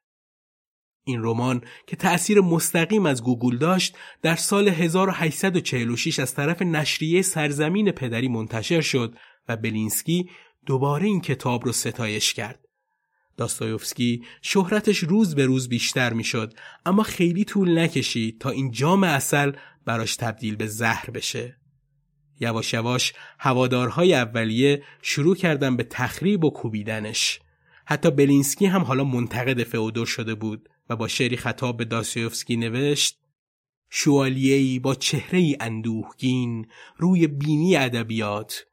[1.05, 7.91] این رمان که تأثیر مستقیم از گوگل داشت در سال 1846 از طرف نشریه سرزمین
[7.91, 9.15] پدری منتشر شد
[9.49, 10.31] و بلینسکی
[10.67, 12.70] دوباره این کتاب رو ستایش کرد.
[13.37, 16.55] داستایوفسکی شهرتش روز به روز بیشتر می‌شد
[16.87, 19.53] اما خیلی طول نکشید تا این جام عسل
[19.85, 21.57] براش تبدیل به زهر بشه.
[22.41, 27.41] یواش یواش هوادارهای اولیه شروع کردن به تخریب و کوبیدنش.
[27.87, 33.21] حتی بلینسکی هم حالا منتقد فئودور شده بود و با شعری خطاب به داستایوفسکی نوشت
[33.91, 36.67] شوالیه‌ای با چهره اندوهگین
[36.97, 38.67] روی بینی ادبیات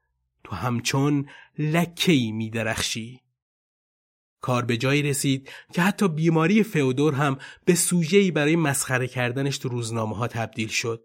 [0.44, 3.22] تو همچون لکه‌ای میدرخشی
[4.42, 9.70] کار به جایی رسید که حتی بیماری فئودور هم به سوژه‌ای برای مسخره کردنش تو
[9.70, 11.04] روزنامه ها تبدیل شد.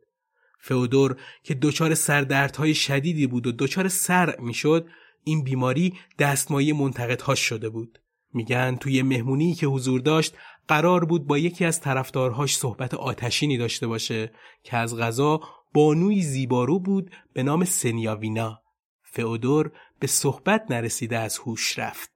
[0.60, 4.86] فئودور که دچار سردردهای شدیدی بود و دچار سر می‌شد،
[5.24, 7.98] این بیماری دستمایه منتقدهاش شده بود.
[8.34, 10.34] میگن توی مهمونی که حضور داشت
[10.68, 15.40] قرار بود با یکی از طرفدارهاش صحبت آتشینی داشته باشه که از غذا
[15.74, 18.62] بانوی زیبارو بود به نام سنیاوینا
[19.02, 22.11] فئودور به صحبت نرسیده از هوش رفت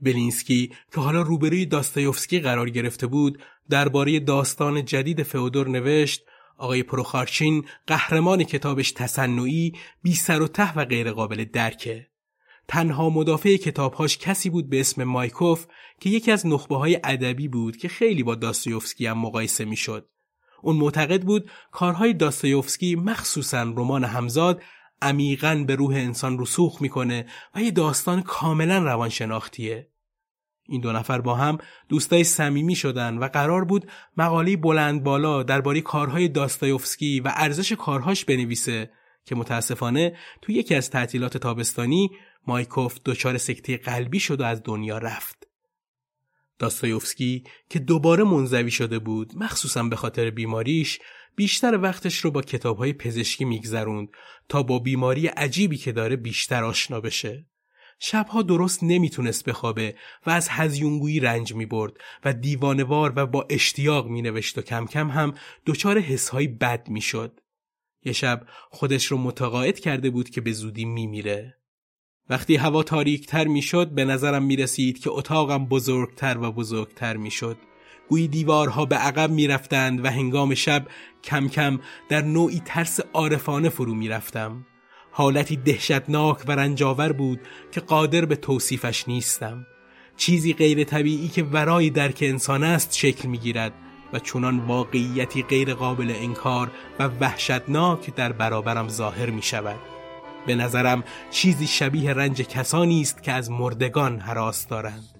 [0.00, 6.22] بلینسکی که حالا روبروی داستایوفسکی قرار گرفته بود درباره داستان جدید فئودور نوشت
[6.58, 9.72] آقای پروخارچین قهرمان کتابش تصنعی
[10.02, 12.06] بی سر و ته و غیر قابل درکه
[12.68, 15.66] تنها مدافع کتابهاش کسی بود به اسم مایکوف
[16.00, 20.08] که یکی از نخبه های ادبی بود که خیلی با داستایوفسکی هم مقایسه می‌شد.
[20.62, 24.62] اون معتقد بود کارهای داستایوفسکی مخصوصا رمان همزاد
[25.02, 29.90] عمیقا به روح انسان رسوخ می‌کنه و یه داستان کاملا روانشناختیه.
[30.68, 35.80] این دو نفر با هم دوستای صمیمی شدن و قرار بود مقاله بلند بالا درباره
[35.80, 38.90] کارهای داستایوفسکی و ارزش کارهاش بنویسه
[39.24, 42.10] که متاسفانه تو یکی از تعطیلات تابستانی
[42.46, 45.46] مایکوف دچار سکته قلبی شد و از دنیا رفت.
[46.58, 50.98] داستایوفسکی که دوباره منزوی شده بود مخصوصا به خاطر بیماریش
[51.36, 54.08] بیشتر وقتش رو با کتابهای پزشکی میگذروند
[54.48, 57.46] تا با بیماری عجیبی که داره بیشتر آشنا بشه.
[58.00, 59.94] شبها درست نمی‌تونست بخوابه
[60.26, 61.92] و از هزیونگویی رنج می‌برد
[62.24, 65.34] و دیوانوار و با اشتیاق مینوشت و کم کم هم
[65.66, 67.40] دچار حسهای بد می‌شد.
[68.04, 71.58] یه شب خودش رو متقاعد کرده بود که به زودی میمیره.
[72.30, 77.56] وقتی هوا تاریکتر می‌شد به نظرم می رسید که اتاقم بزرگتر و بزرگتر می‌شد.
[78.08, 80.86] گویی دیوارها به عقب می‌رفتند و هنگام شب
[81.24, 84.66] کم کم در نوعی ترس عارفانه فرو می‌رفتم.
[85.12, 87.40] حالتی دهشتناک و رنجاور بود
[87.72, 89.66] که قادر به توصیفش نیستم.
[90.16, 93.72] چیزی غیر طبیعی که ورای درک انسان است شکل می‌گیرد
[94.12, 99.78] و چونان واقعیتی غیر قابل انکار و وحشتناک در برابرم ظاهر می شود.
[100.46, 105.15] به نظرم چیزی شبیه رنج کسانی است که از مردگان حراس دارند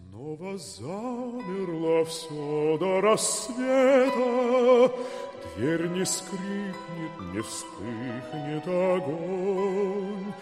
[5.57, 10.35] Дверь не скрипнет, не вспыхнет огонь,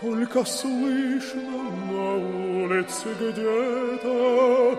[0.00, 4.78] Только слышно на улице где-то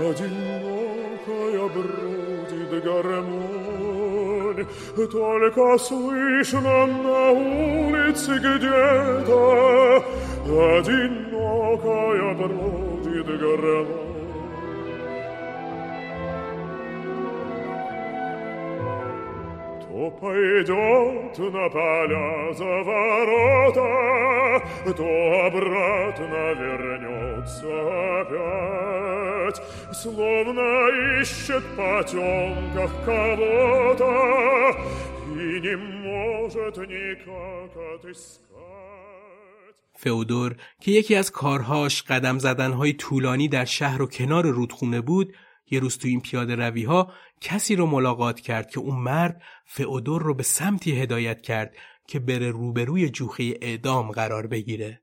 [0.00, 4.66] Одинокая бродит гармонь,
[5.12, 10.04] Только слышно на улице где-то
[10.46, 14.14] Одинокая бродит гармонь.
[19.94, 23.88] То пойдет на поля за ворота,
[24.96, 27.72] То обратно вернется
[28.20, 29.62] опять,
[29.92, 34.76] Словно ищет в потемках кого-то
[35.30, 38.53] И не может никак отыскать.
[39.96, 45.34] فئودور که یکی از کارهاش قدم زدنهای طولانی در شهر و کنار رودخونه بود
[45.70, 50.22] یه روز تو این پیاده روی ها کسی رو ملاقات کرد که اون مرد فئودور
[50.22, 51.74] رو به سمتی هدایت کرد
[52.08, 55.00] که بره روبروی جوخه اعدام قرار بگیره.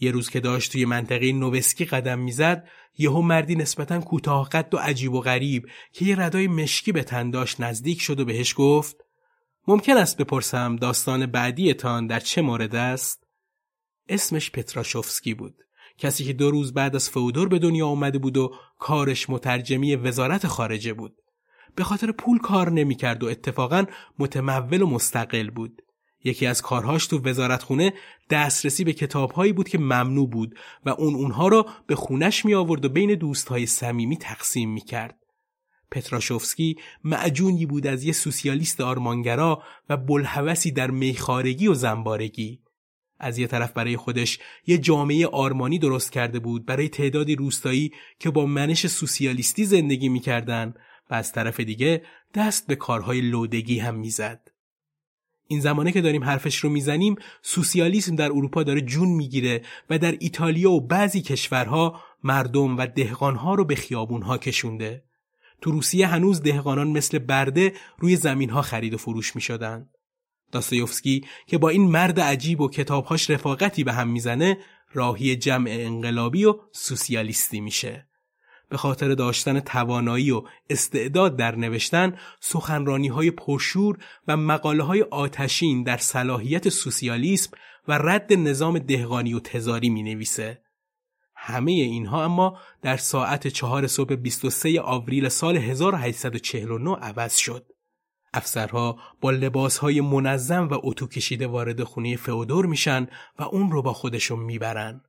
[0.00, 2.68] یه روز که داشت توی منطقه نوسکی قدم می‌زد
[2.98, 7.30] یهو مردی نسبتا کوتاه قد و عجیب و غریب که یه ردای مشکی به تن
[7.30, 8.96] داشت نزدیک شد و بهش گفت
[9.66, 13.29] ممکن است بپرسم داستان بعدیتان در چه مورد است؟
[14.08, 15.54] اسمش پتراشوفسکی بود.
[15.98, 20.46] کسی که دو روز بعد از فودور به دنیا آمده بود و کارش مترجمی وزارت
[20.46, 21.16] خارجه بود.
[21.76, 23.84] به خاطر پول کار نمی‌کرد و اتفاقا
[24.18, 25.82] متمول و مستقل بود.
[26.24, 27.92] یکی از کارهاش تو وزارتخونه
[28.30, 30.54] دسترسی به کتابهایی بود که ممنوع بود
[30.86, 35.16] و اون اونها را به خونش می آورد و بین دوستهای صمیمی تقسیم می کرد.
[35.90, 42.60] پتراشوفسکی معجونی بود از یه سوسیالیست آرمانگرا و بلحوثی در میخارگی و زنبارگی.
[43.20, 48.30] از یه طرف برای خودش یه جامعه آرمانی درست کرده بود برای تعدادی روستایی که
[48.30, 50.74] با منش سوسیالیستی زندگی می‌کردن
[51.10, 52.02] و از طرف دیگه
[52.34, 54.50] دست به کارهای لودگی هم می‌زد.
[55.46, 60.16] این زمانه که داریم حرفش رو می‌زنیم سوسیالیسم در اروپا داره جون می‌گیره و در
[60.20, 65.04] ایتالیا و بعضی کشورها مردم و دهقانها رو به خیابونها کشونده.
[65.60, 69.42] تو روسیه هنوز دهقانان مثل برده روی زمینها خرید و فروش می
[70.52, 74.58] داستایوفسکی که با این مرد عجیب و کتابهاش رفاقتی به هم می‌زنه
[74.92, 78.06] راهی جمع انقلابی و سوسیالیستی میشه.
[78.68, 83.98] به خاطر داشتن توانایی و استعداد در نوشتن سخنرانی های پرشور
[84.28, 87.50] و مقاله های آتشین در صلاحیت سوسیالیسم
[87.88, 90.62] و رد نظام دهقانی و تزاری می نویسه.
[91.36, 97.66] همه اینها اما در ساعت چهار صبح 23 آوریل سال 1849 عوض شد.
[98.34, 103.06] افسرها با لباسهای منظم و اتو کشیده وارد خونه فئودور میشن
[103.38, 105.00] و اون رو با خودشون می‌برن.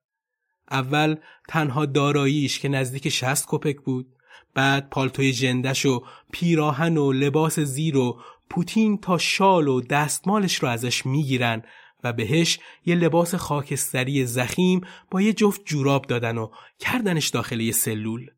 [0.72, 1.15] اول
[1.49, 4.07] تنها داراییش که نزدیک شست کپک بود
[4.53, 10.69] بعد پالتوی جندش و پیراهن و لباس زیر و پوتین تا شال و دستمالش رو
[10.69, 11.63] ازش می‌گیرن
[12.03, 17.72] و بهش یه لباس خاکستری زخیم با یه جفت جوراب دادن و کردنش داخل یه
[17.72, 18.30] سلول.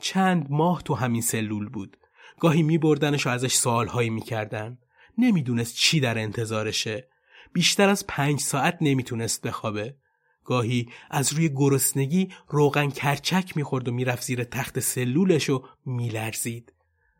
[0.00, 1.96] چند ماه تو همین سلول بود.
[2.42, 4.78] گاهی می بردنش و ازش سوالهایی می‌کردن.
[5.18, 7.08] نمی‌دونست چی در انتظارشه.
[7.52, 9.96] بیشتر از پنج ساعت نمی‌تونست بخوابه.
[10.44, 16.72] گاهی از روی گرسنگی روغن کرچک می‌خورد و می‌رفت زیر تخت سلولش و میلرزید.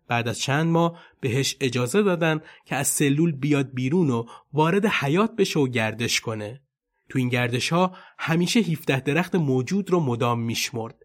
[0.08, 5.36] بعد از چند ماه بهش اجازه دادن که از سلول بیاد بیرون و وارد حیات
[5.36, 6.62] بشه و گردش کنه.
[7.08, 11.01] تو این گردش ها همیشه 17 درخت موجود رو مدام میشمرد.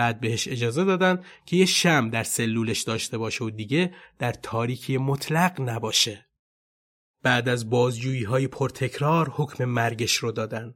[0.00, 4.98] بعد بهش اجازه دادن که یه شم در سلولش داشته باشه و دیگه در تاریکی
[4.98, 6.26] مطلق نباشه.
[7.22, 10.74] بعد از بازجویی های پرتکرار حکم مرگش رو دادن.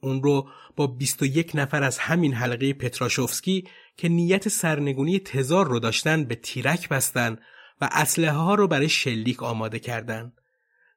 [0.00, 6.24] اون رو با 21 نفر از همین حلقه پتراشوفسکی که نیت سرنگونی تزار رو داشتن
[6.24, 7.38] به تیرک بستن
[7.80, 10.32] و اسلحه ها رو برای شلیک آماده کردن.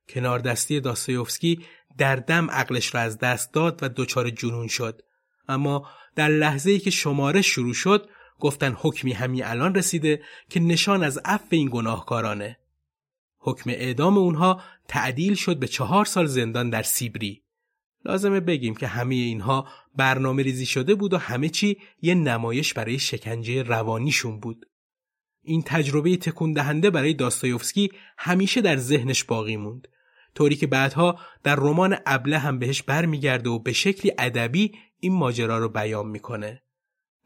[0.10, 1.66] کنار دستی داستایوفسکی
[1.98, 5.02] در دم عقلش را از دست داد و دچار جنون شد.
[5.48, 11.03] اما در لحظه ای که شماره شروع شد گفتن حکمی همین الان رسیده که نشان
[11.03, 12.57] از عفو این گناهکارانه.
[13.39, 17.43] حکم اعدام اونها تعدیل شد به چهار سال زندان در سیبری.
[18.05, 22.99] لازمه بگیم که همه اینها برنامه ریزی شده بود و همه چی یه نمایش برای
[22.99, 24.66] شکنجه روانیشون بود.
[25.43, 29.88] این تجربه تکون دهنده برای داستایوفسکی همیشه در ذهنش باقی موند.
[30.36, 35.58] طوری که بعدها در رمان ابله هم بهش برمیگرده و به شکلی ادبی این ماجرا
[35.58, 36.64] رو بیان می‌کنه.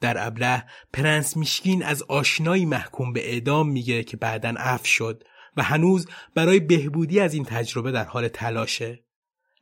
[0.01, 0.63] در ابله
[0.93, 5.24] پرنس میشکین از آشنایی محکوم به اعدام میگه که بعدا عفو شد
[5.57, 9.03] و هنوز برای بهبودی از این تجربه در حال تلاشه.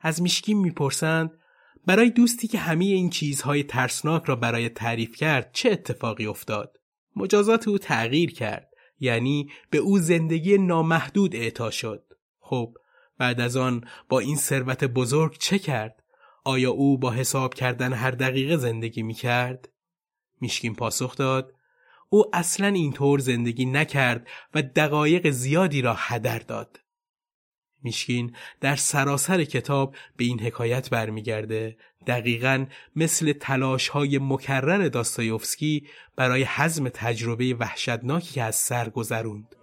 [0.01, 1.31] از میشکین می‌پرسند
[1.85, 6.77] برای دوستی که همه این چیزهای ترسناک را برای تعریف کرد چه اتفاقی افتاد؟
[7.15, 8.67] مجازات او تغییر کرد
[8.99, 12.03] یعنی به او زندگی نامحدود اعطا شد.
[12.39, 12.73] خب
[13.17, 16.00] بعد از آن با این ثروت بزرگ چه کرد؟
[16.43, 19.69] آیا او با حساب کردن هر دقیقه زندگی می کرد؟
[20.41, 21.53] میشکین پاسخ داد
[22.09, 26.79] او اصلا اینطور زندگی نکرد و دقایق زیادی را هدر داد.
[27.83, 31.77] میشکین در سراسر کتاب به این حکایت برمیگرده
[32.07, 32.65] دقیقا
[32.95, 39.55] مثل تلاش های مکرر داستایوفسکی برای حزم تجربه وحشتناکی از سر گذروند.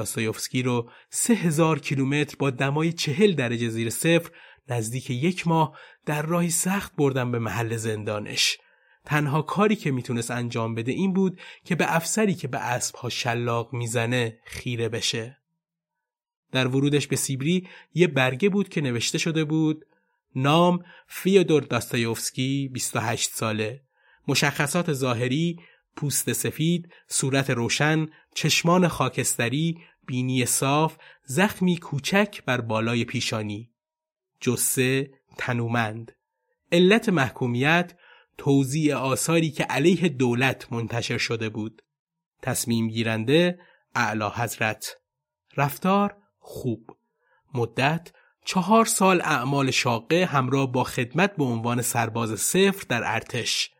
[0.00, 4.30] داستایوفسکی رو سه هزار کیلومتر با دمای چهل درجه زیر صفر
[4.68, 8.58] نزدیک یک ماه در راهی سخت بردن به محل زندانش.
[9.04, 13.72] تنها کاری که می‌تونست انجام بده این بود که به افسری که به اسبها شلاق
[13.72, 15.38] می‌زنه خیره بشه.
[16.52, 19.86] در ورودش به سیبری یه برگه بود که نوشته شده بود
[20.34, 23.80] نام فیودور داستایوفسکی 28 ساله
[24.28, 25.56] مشخصات ظاهری
[25.96, 29.78] پوست سفید، صورت روشن، چشمان خاکستری،
[30.10, 33.70] بینی صاف، زخمی کوچک بر بالای پیشانی.
[34.40, 36.12] جسه تنومند.
[36.72, 37.92] علت محکومیت
[38.38, 41.82] توزیع آثاری که علیه دولت منتشر شده بود.
[42.42, 43.58] تصمیم گیرنده
[43.94, 44.96] اعلی حضرت.
[45.56, 46.96] رفتار خوب.
[47.54, 48.12] مدت
[48.44, 53.70] چهار سال اعمال شاقه همراه با خدمت به عنوان سرباز صفر در ارتش.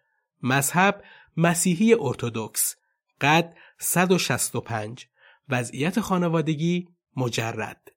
[0.42, 1.04] مذهب
[1.36, 2.76] مسیحی ارتودکس
[3.20, 5.09] قد 165
[5.50, 7.92] وضعیت خانوادگی مجرد.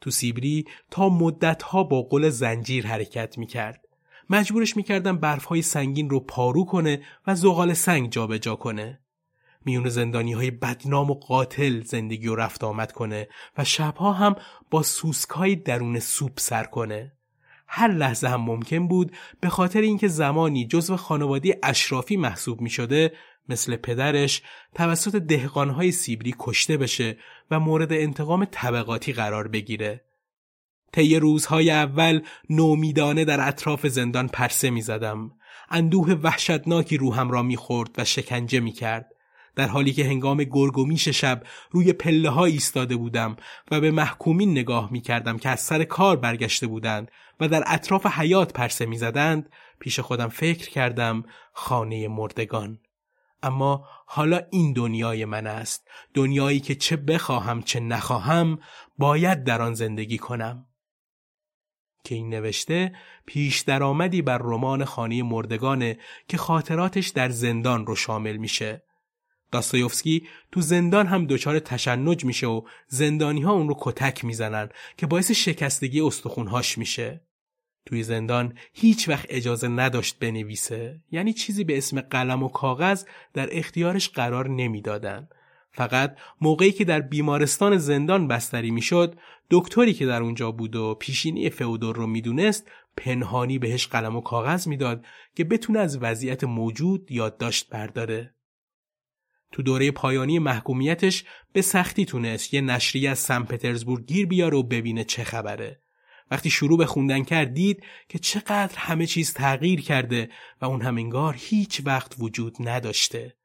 [0.00, 3.84] تو سیبری تا مدتها با قل زنجیر حرکت می‌کرد.
[4.30, 9.00] مجبورش می‌کردن برفهای سنگین رو پارو کنه و زغال سنگ جابجا کنه.
[9.64, 14.36] میون زندانی های بدنام و قاتل زندگی و رفت آمد کنه و شبها هم
[14.70, 17.17] با سوسکای درون سوپ سر کنه.
[17.68, 23.12] هر لحظه هم ممکن بود به خاطر اینکه زمانی جزو خانواده اشرافی محسوب می شده
[23.48, 24.42] مثل پدرش
[24.74, 27.16] توسط دهقانهای سیبری کشته بشه
[27.50, 30.04] و مورد انتقام طبقاتی قرار بگیره.
[30.92, 35.30] طی روزهای اول نومیدانه در اطراف زندان پرسه می زدم.
[35.70, 39.12] اندوه وحشتناکی روحم را می‌خورد و شکنجه می کرد.
[39.58, 43.36] در حالی که هنگام گرگومیش شب روی پله ها ایستاده بودم
[43.70, 48.06] و به محکومین نگاه می کردم که از سر کار برگشته بودند و در اطراف
[48.06, 49.50] حیات پرسه می زدند
[49.80, 52.78] پیش خودم فکر کردم خانه مردگان.
[53.42, 58.58] اما حالا این دنیای من است دنیایی که چه بخواهم چه نخواهم
[58.98, 60.66] باید در آن زندگی کنم
[62.04, 62.94] که این نوشته
[63.26, 65.98] پیش درآمدی بر رمان خانه مردگانه
[66.28, 68.87] که خاطراتش در زندان رو شامل میشه
[69.52, 75.06] داستایوفسکی تو زندان هم دچار تشنج میشه و زندانی ها اون رو کتک می‌زنن که
[75.06, 77.20] باعث شکستگی استخونهاش میشه.
[77.86, 81.00] توی زندان هیچ وقت اجازه نداشت بنویسه.
[81.10, 85.28] یعنی چیزی به اسم قلم و کاغذ در اختیارش قرار نمی‌دادن.
[85.72, 89.18] فقط موقعی که در بیمارستان زندان بستری می‌شد
[89.50, 94.68] دکتری که در اونجا بود و پیشینی فئودور رو می‌دونست پنهانی بهش قلم و کاغذ
[94.68, 98.34] می‌داد که بتونه از وضعیت موجود یادداشت برداره.
[99.52, 104.62] تو دوره پایانی محکومیتش به سختی تونست یه نشریه از سن پترزبورگ گیر بیاره و
[104.62, 105.82] ببینه چه خبره
[106.30, 110.30] وقتی شروع به خوندن کرد دید که چقدر همه چیز تغییر کرده
[110.60, 113.36] و اون هم انگار هیچ وقت وجود نداشته.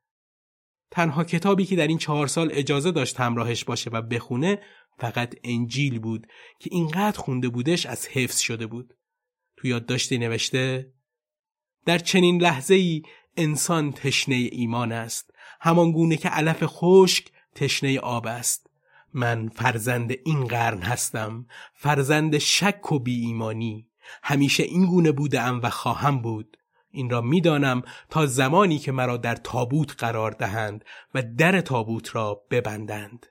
[0.92, 4.62] تنها کتابی که در این چهار سال اجازه داشت همراهش باشه و بخونه
[5.00, 6.28] فقط انجیل بود
[6.60, 8.94] که اینقدر خونده بودش از حفظ شده بود.
[9.58, 10.94] تو یادداشتی نوشته
[11.86, 13.02] در چنین لحظه ای
[13.38, 15.33] انسان تشنه ایمان است
[15.66, 18.70] همان گونه که علف خشک تشنه آب است.
[19.14, 23.88] من فرزند این قرن هستم فرزند شک و بی ایمانی
[24.24, 26.58] همیشه این گونه بودم و خواهم بود.
[26.92, 32.42] این را می‌دانم تا زمانی که مرا در تابوت قرار دهند و در تابوت را
[32.52, 33.26] ببندند.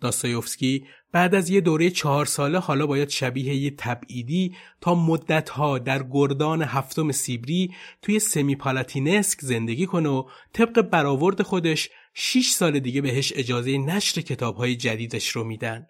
[0.00, 6.02] داستایوفسکی بعد از یه دوره چهار ساله حالا باید شبیه یه تبعیدی تا مدتها در
[6.10, 13.00] گردان هفتم سیبری توی سمی پالاتینسک زندگی کنه و طبق برآورد خودش 6 سال دیگه
[13.00, 15.86] بهش اجازه نشر کتابهای جدیدش رو میدن.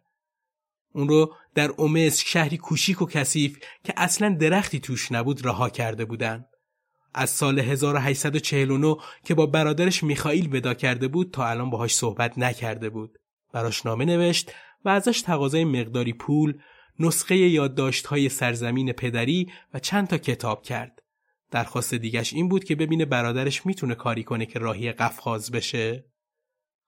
[0.94, 6.04] اون رو در اومسک شهری کوشیک و کثیف که اصلا درختی توش نبود رها کرده
[6.04, 6.44] بودن.
[7.14, 12.90] از سال 1849 که با برادرش میخائیل ودا کرده بود تا الان باهاش صحبت نکرده
[12.90, 13.18] بود.
[13.52, 14.50] براش نامه نوشت
[14.84, 16.58] و ازش تقاضای مقداری پول،
[16.98, 21.02] نسخه یادداشت‌های سرزمین پدری و چند تا کتاب کرد.
[21.50, 26.04] درخواست دیگش این بود که ببینه برادرش می‌تونه کاری کنه که راهی قفقاز بشه.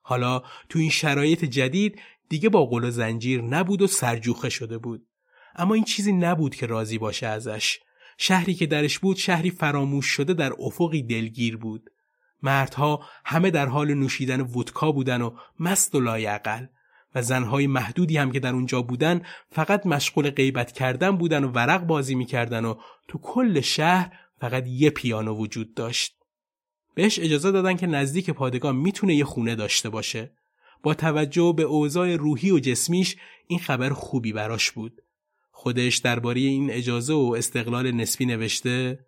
[0.01, 5.07] حالا تو این شرایط جدید دیگه با قل و زنجیر نبود و سرجوخه شده بود.
[5.55, 7.79] اما این چیزی نبود که راضی باشه ازش.
[8.19, 11.91] شهری که درش بود شهری فراموش شده در افقی دلگیر بود.
[12.43, 16.67] مردها همه در حال نوشیدن ودکا بودن و مست و لایقل
[17.17, 21.87] و زنهای محدودی هم که در اونجا بودن فقط مشغول غیبت کردن بودن و ورق
[21.87, 22.75] بازی می‌کردن و
[23.09, 26.17] تو کل شهر فقط یه پیانو وجود داشت.
[26.95, 30.31] بهش اجازه دادن که نزدیک پادگان می‌تونه یه خونه داشته باشه.
[30.83, 35.03] با توجه به اوضاع روحی و جسمیش این خبر خوبی براش بود.
[35.51, 39.07] خودش درباره این اجازه و استقلال نسبی نوشته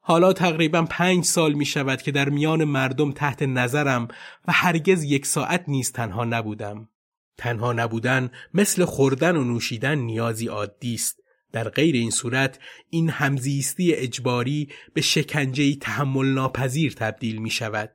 [0.00, 4.08] حالا تقریبا پنج سال می شود که در میان مردم تحت نظرم
[4.48, 6.88] و هرگز یک ساعت نیز تنها نبودم.
[7.36, 11.22] تنها نبودن مثل خوردن و نوشیدن نیازی عادی است.
[11.52, 12.58] در غیر این صورت
[12.90, 17.90] این همزیستی اجباری به شکنجه تحمل ناپذیر تبدیل می شود.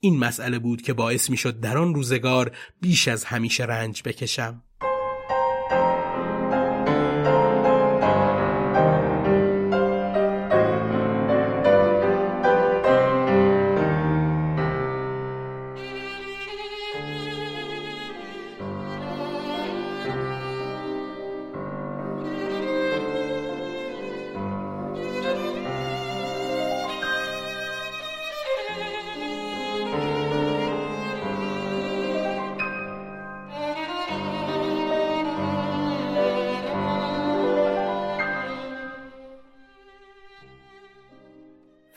[0.00, 4.62] این مسئله بود که باعث می شد در آن روزگار بیش از همیشه رنج بکشم.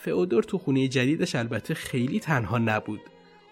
[0.07, 2.99] فئودور تو خونه جدیدش البته خیلی تنها نبود.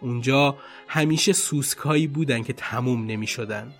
[0.01, 3.71] اونجا همیشه سوسکایی بودن که تموم نمی شدن.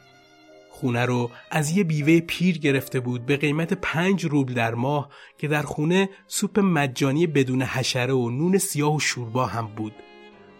[0.69, 5.47] خونه رو از یه بیوه پیر گرفته بود به قیمت پنج روبل در ماه که
[5.47, 9.93] در خونه سوپ مجانی بدون حشره و نون سیاه و شوربا هم بود.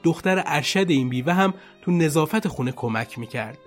[0.03, 3.57] دختر ارشد این بیوه هم تو نظافت خونه کمک می‌کرد.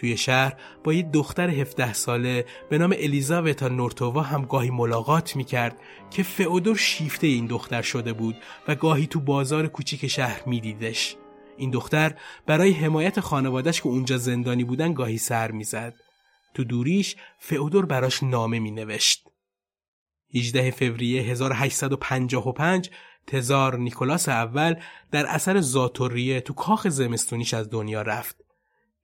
[0.00, 5.76] توی شهر با یه دختر 17 ساله به نام الیزاوتا نورتووا هم گاهی ملاقات می‌کرد
[6.10, 8.36] که فئودور شیفته این دختر شده بود
[8.68, 11.16] و گاهی تو بازار کوچیک شهر میدیدش.
[11.56, 12.14] این دختر
[12.46, 15.94] برای حمایت خانوادش که اونجا زندانی بودن گاهی سر می‌زد.
[16.54, 19.28] تو دوریش فئودور براش نامه می نوشت.
[20.34, 22.90] 18 فوریه 1855
[23.26, 24.74] تزار نیکولاس اول
[25.10, 28.49] در اثر زاتوریه تو کاخ زمستونیش از دنیا رفت.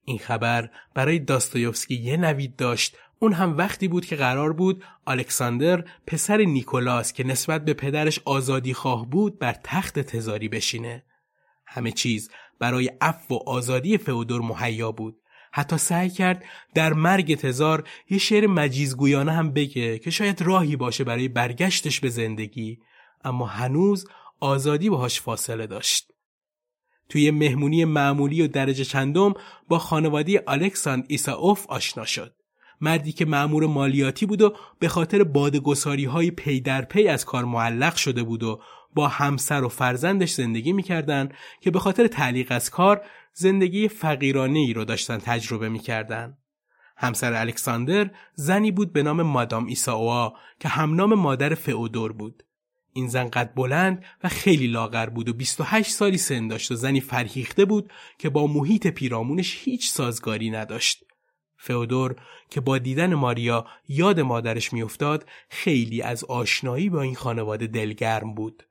[0.07, 5.83] این خبر برای داستایوفسکی یه نوید داشت اون هم وقتی بود که قرار بود الکساندر
[6.07, 11.03] پسر نیکولاس که نسبت به پدرش آزادی خواه بود بر تخت تزاری بشینه.
[11.65, 12.29] همه چیز
[12.59, 15.19] برای عفو و آزادی فئودور مهیا بود.
[15.51, 16.43] حتی سعی کرد
[16.73, 22.09] در مرگ تزار یه شعر مجیزگویانه هم بگه که شاید راهی باشه برای برگشتش به
[22.09, 22.79] زندگی
[23.23, 24.07] اما هنوز
[24.39, 26.16] آزادی باهاش فاصله داشت.
[27.09, 29.33] توی مهمونی معمولی و درجه چندم
[29.67, 32.33] با خانواده‌ی الکساندر ایساوف آشنا شد.
[32.81, 37.45] مردی که مأمور مالیاتی بود و به خاطر باده‌گساری های پی در پی از کار
[37.45, 38.61] معلق شده بود و
[38.93, 41.29] با همسر و فرزندش زندگی می‌کردن
[41.61, 43.01] که به خاطر تعلیق از کار
[43.33, 46.37] زندگی فقیرانه ای رو داشتن تجربه می‌کردن.
[46.97, 52.43] همسر الکساندر زنی بود به نام مادام ایساوا که همنام مادر فئودور بود.
[52.97, 57.01] این زن قد بلند و خیلی لاغر بود و 28 سالی سن داشت و زنی
[57.01, 61.03] فرهیخته بود که با محیط پیرامونش هیچ سازگاری نداشت.
[61.57, 62.15] فئودور
[62.49, 68.63] که با دیدن ماریا یاد مادرش میافتاد خیلی از آشنایی با این خانواده دلگرم بود.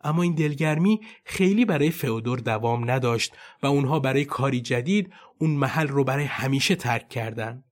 [0.00, 5.88] اما این دلگرمی خیلی برای فئودور دوام نداشت و اونها برای کاری جدید اون محل
[5.88, 7.64] رو برای همیشه ترک کردن.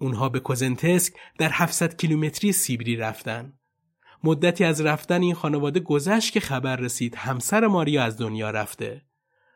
[0.00, 3.57] اونها به کوزنتسک در 700 کیلومتری سیبری رفتن.
[4.24, 9.02] مدتی از رفتن این خانواده گذشت که خبر رسید همسر ماریا از دنیا رفته.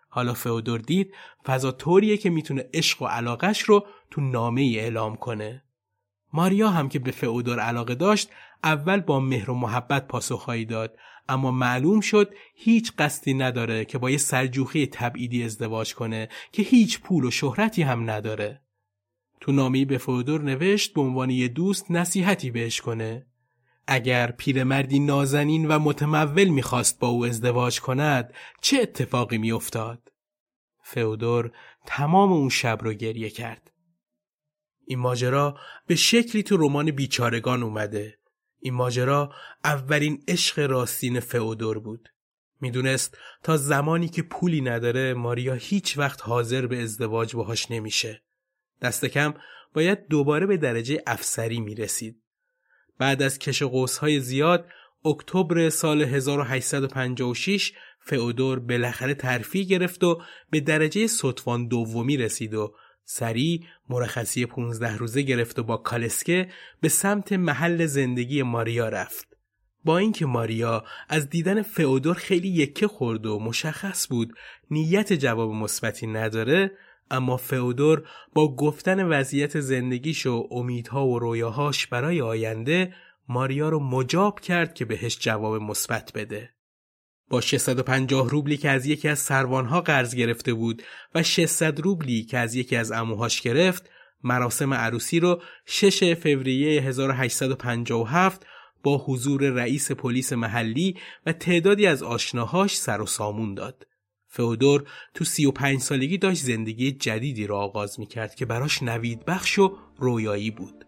[0.08, 5.16] حالا فئودور دید فضا طوریه که می‌تونه عشق و علاقش رو تو نامه ای اعلام
[5.16, 5.62] کنه.
[6.32, 8.30] ماریا هم که به فئودور علاقه داشت
[8.64, 10.98] اول با مهر و محبت پاسخهایی داد
[11.28, 17.00] اما معلوم شد هیچ قصدی نداره که با یه سرجوخی تبعیدی ازدواج کنه که هیچ
[17.00, 18.60] پول و شهرتی هم نداره.
[19.40, 23.26] تو نامی به فودور نوشت به عنوان یه دوست نصیحتی بهش کنه.
[23.86, 30.12] اگر پیرمردی نازنین و متمول می‌خواست با او ازدواج کند چه اتفاقی میافتاد؟
[30.82, 31.52] فئودور
[31.86, 33.72] تمام اون شب رو گریه کرد.
[34.86, 38.18] این ماجرا به شکلی تو رمان بیچارگان اومده
[38.60, 39.32] این ماجرا
[39.64, 42.08] اولین عشق راستین فئودور بود.
[42.60, 48.22] می‌دونست تا زمانی که پولی نداره ماریا هیچ وقت حاضر به ازدواج باهاش نمیشه.
[48.82, 49.34] دست کم
[49.74, 52.21] باید دوباره به درجه افسری می‌رسید.
[52.98, 53.62] بعد از کش
[54.00, 54.66] های زیاد
[55.04, 62.74] اکتبر سال 1856 فئودور بالاخره ترفیع گرفت و به درجه سطفان دومی رسید و
[63.04, 66.48] سریع مرخصی 15 روزه گرفت و با کالسکه
[66.80, 69.36] به سمت محل زندگی ماریا رفت.
[69.84, 74.34] با اینکه ماریا از دیدن فئودور خیلی یکه خورد و مشخص بود
[74.70, 76.70] نیت جواب مثبتی نداره
[77.12, 82.94] اما فئودور با گفتن وضعیت زندگیش و امیدها و رویاهاش برای آینده
[83.28, 86.50] ماریا رو مجاب کرد که بهش جواب مثبت بده.
[87.28, 90.82] با 650 روبلی که از یکی از سروانها قرض گرفته بود
[91.14, 93.90] و 600 روبلی که از یکی از اموهاش گرفت
[94.24, 98.46] مراسم عروسی رو 6 فوریه 1857
[98.82, 103.86] با حضور رئیس پلیس محلی و تعدادی از آشناهاش سر و سامون داد.
[104.34, 109.58] فئودور تو 35 سالگی داشت زندگی جدیدی را آغاز می کرد که براش نوید بخش
[109.58, 110.84] و رویایی بود.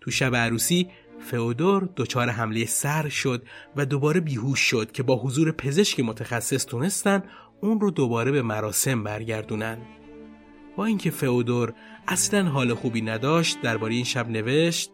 [0.00, 0.88] تو شب عروسی
[1.20, 3.42] فئودور دچار حمله سر شد
[3.76, 7.22] و دوباره بیهوش شد که با حضور پزشک متخصص تونستن
[7.60, 9.78] اون رو دوباره به مراسم برگردونن.
[10.76, 11.74] با اینکه فئودور
[12.08, 14.90] اصلا حال خوبی نداشت درباره این شب نوشت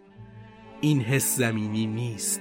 [0.80, 2.40] این حس زمینی نیست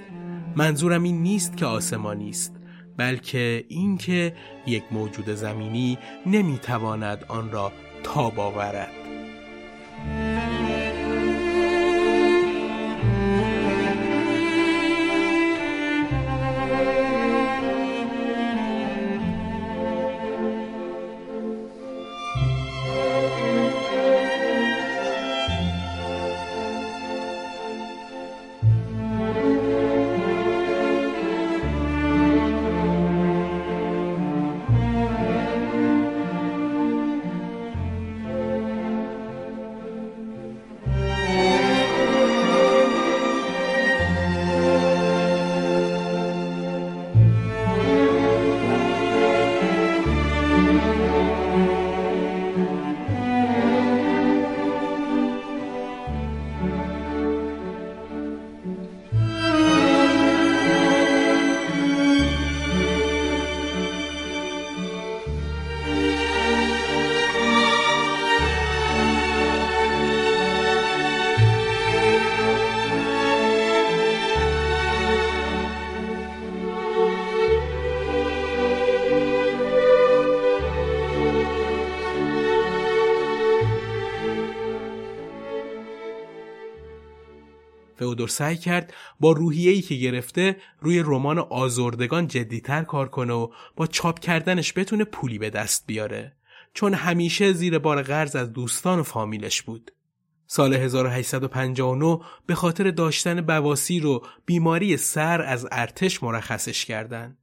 [0.56, 2.57] منظورم این نیست که آسمانی است
[2.98, 4.32] بلکه اینکه
[4.66, 7.72] یک موجود زمینی نمی‌تواند آن را
[8.02, 8.90] تاب آورد.
[87.98, 93.86] فئودور سعی کرد با روحیه‌ای که گرفته روی رمان آزردگان جدیتر کار کنه و با
[93.86, 96.36] چاپ کردنش بتونه پولی به دست بیاره
[96.74, 99.90] چون همیشه زیر بار قرض از دوستان و فامیلش بود.
[100.46, 107.38] سال 1859 به خاطر داشتن بواسیر و بیماری سر از ارتش مرخصش کردند.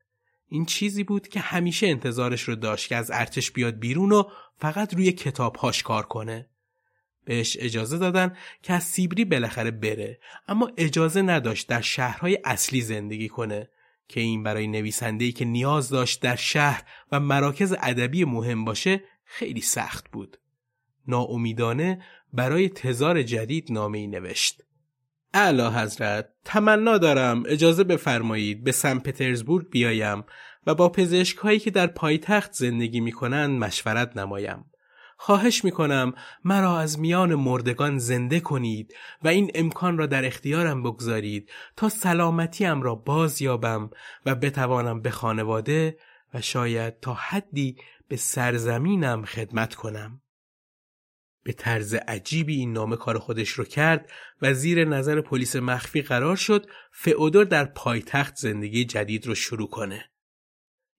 [0.47, 4.23] این چیزی بود که همیشه انتظارش رو داشت که از ارتش بیاد بیرون و
[4.57, 6.49] فقط روی کتابهاش کار کنه.
[7.26, 13.30] بهش اجازه دادن که از سیبری بالاخره بره اما اجازه نداشت در شهرهای اصلی زندگی
[13.30, 13.69] کنه
[14.07, 19.61] که این برای نویسنده‌ای که نیاز داشت در شهر و مراکز ادبی مهم باشه خیلی
[19.61, 20.38] سخت بود.
[21.07, 22.01] ناامیدانه
[22.34, 24.61] برای تزار جدید نامه ای نوشت.
[25.34, 30.23] اعلی حضرت تمنا دارم اجازه بفرمایید به سن پترزبورگ بیایم
[30.67, 34.65] و با پزشکهایی که در پایتخت زندگی می کنند مشورت نمایم.
[35.18, 36.13] خواهش می کنم
[36.43, 38.93] مرا از میان مردگان زنده کنید
[39.24, 43.89] و این امکان را در اختیارم بگذارید تا سلامتیم را باز یابم
[44.26, 45.97] و بتوانم به خانواده
[46.34, 50.22] و شاید تا حدی به سرزمینم خدمت کنم.
[51.43, 54.11] به طرز عجیبی این نامه کار خودش رو کرد
[54.41, 60.09] و زیر نظر پلیس مخفی قرار شد فئودور در پایتخت زندگی جدید رو شروع کنه.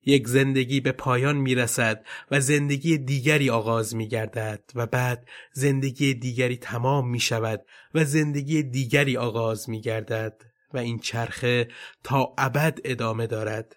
[0.07, 6.14] یک زندگی به پایان می رسد و زندگی دیگری آغاز می گردد و بعد زندگی
[6.14, 10.42] دیگری تمام می شود و زندگی دیگری آغاز می گردد
[10.74, 11.68] و این چرخه
[12.04, 13.76] تا ابد ادامه دارد.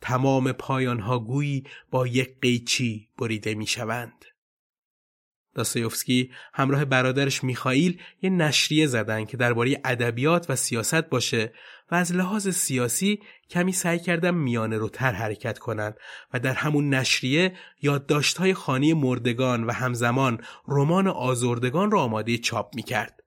[0.00, 4.24] تمام پایانها گویی با یک قیچی بریده می شوند.
[5.54, 11.52] داستایوفسکی همراه برادرش میخائیل یه نشریه زدن که درباره ادبیات و سیاست باشه
[11.90, 13.20] و از لحاظ سیاسی
[13.50, 15.96] کمی سعی کردن میانه رو تر حرکت کنند
[16.34, 23.20] و در همون نشریه یادداشت‌های خانی مردگان و همزمان رمان آزردگان را آماده چاپ می‌کرد.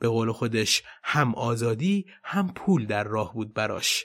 [0.00, 4.04] به قول خودش هم آزادی هم پول در راه بود براش.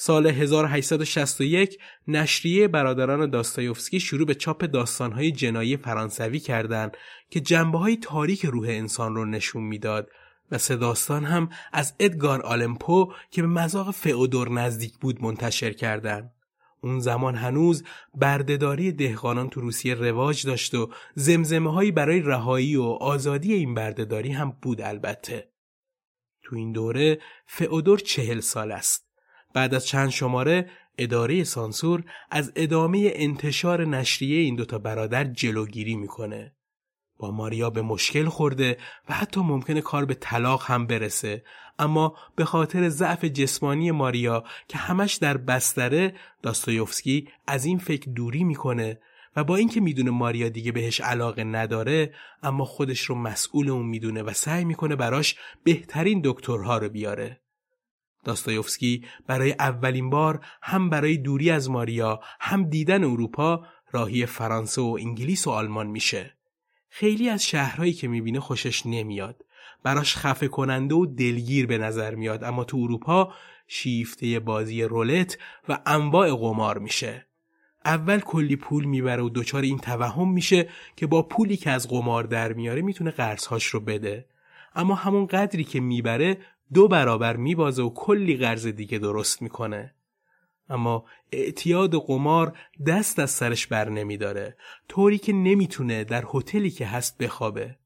[0.00, 1.78] سال 1861
[2.08, 6.96] نشریه برادران داستایوفسکی شروع به چاپ داستانهای جنایی فرانسوی کردند
[7.30, 10.08] که جنبه های تاریک روح انسان رو نشون می‌داد
[10.50, 16.32] و سه داستان هم از ادگار آلمپو که به مذاق فئودور نزدیک بود منتشر کردند.
[16.80, 17.84] اون زمان هنوز
[18.14, 24.32] بردهداری دهقانان تو روسیه رواج داشت و زمزمه هایی برای رهایی و آزادی این بردهداری
[24.32, 25.48] هم بود البته.
[26.42, 29.08] تو این دوره فئودور چهل سال است.
[29.54, 36.54] بعد از چند شماره اداره سانسور از ادامه انتشار نشریه این دوتا برادر جلوگیری می‌کنه.
[37.18, 38.76] با ماریا به مشکل خورده
[39.08, 41.44] و حتی ممکنه کار به طلاق هم برسه
[41.78, 48.44] اما به خاطر ضعف جسمانی ماریا که همش در بستره داستایوفسکی از این فکر دوری
[48.44, 49.00] می‌کنه
[49.36, 54.22] و با اینکه می‌دونه ماریا دیگه بهش علاقه نداره اما خودش رو مسئول اون می‌دونه
[54.22, 57.40] و سعی می‌کنه براش بهترین دکترها رو بیاره
[58.24, 64.96] داستایوفسکی برای اولین بار هم برای دوری از ماریا هم دیدن اروپا راهی فرانسه و
[65.00, 66.37] انگلیس و آلمان میشه.
[66.88, 69.44] خیلی از شهرهایی که می‌بینه خوشش نمیاد.
[69.82, 73.32] براش خفه کننده و دلگیر به نظر میاد اما تو اروپا
[73.66, 75.38] شیفته بازی رولت
[75.68, 77.26] و انواع قمار میشه.
[77.84, 82.24] اول کلی پول می‌بره و دچار این توهم میشه که با پولی که از قمار
[82.24, 84.26] در میاره می‌تونه قرضهاش رو بده.
[84.74, 86.38] اما همون قدری که می‌بره
[86.74, 89.94] دو برابر میبازه و کلی قرض دیگه درست می‌کنه
[90.68, 94.56] اما اعتیاد قمار دست از سرش بر نمیداره
[94.88, 97.78] طوری که نمی‌تونه در هتلی که هست بخوابه.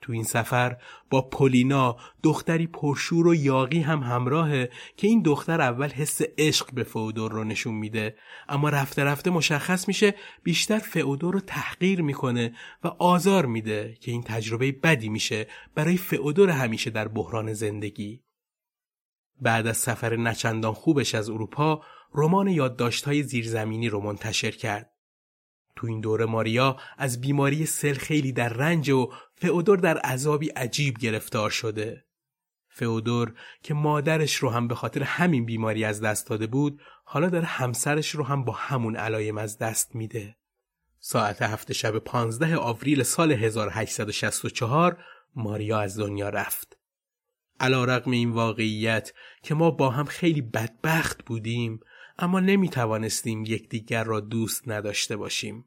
[0.00, 0.76] تو این سفر
[1.10, 6.82] با پولینا دختری پرشور و یاقی هم همراهه که این دختر اول حس عشق به
[6.82, 8.16] فئودور رو نشون میده.
[8.48, 12.54] اما رفته رفته مشخص میشه بیشتر فئودور رو تحقیر می‌کنه
[12.84, 18.22] و آزار میده که این تجربه بدی میشه برای فئودور همیشه در بحران زندگی.
[19.40, 21.82] بعد از سفر نچندان خوبش از اروپا
[22.14, 24.92] رمان یادداشت‌های زیرزمینی رو منتشر کرد
[25.78, 30.98] تو این دوره ماریا از بیماری سل خیلی در رنج و فئودور در عذابی عجیب
[30.98, 32.04] گرفتار شده.
[32.68, 37.44] فئودور که مادرش رو هم به خاطر همین بیماری از دست داده بود حالا داره
[37.44, 40.36] همسرش رو هم با همون علایم از دست میده.
[41.00, 45.04] ساعت هفته شب 15 آوریل سال 1864
[45.34, 46.78] ماریا از دنیا رفت.
[47.60, 49.12] علا رقم این واقعیت
[49.42, 51.80] که ما با هم خیلی بدبخت بودیم
[52.18, 55.64] اما نمی توانستیم یکدیگر را دوست نداشته باشیم.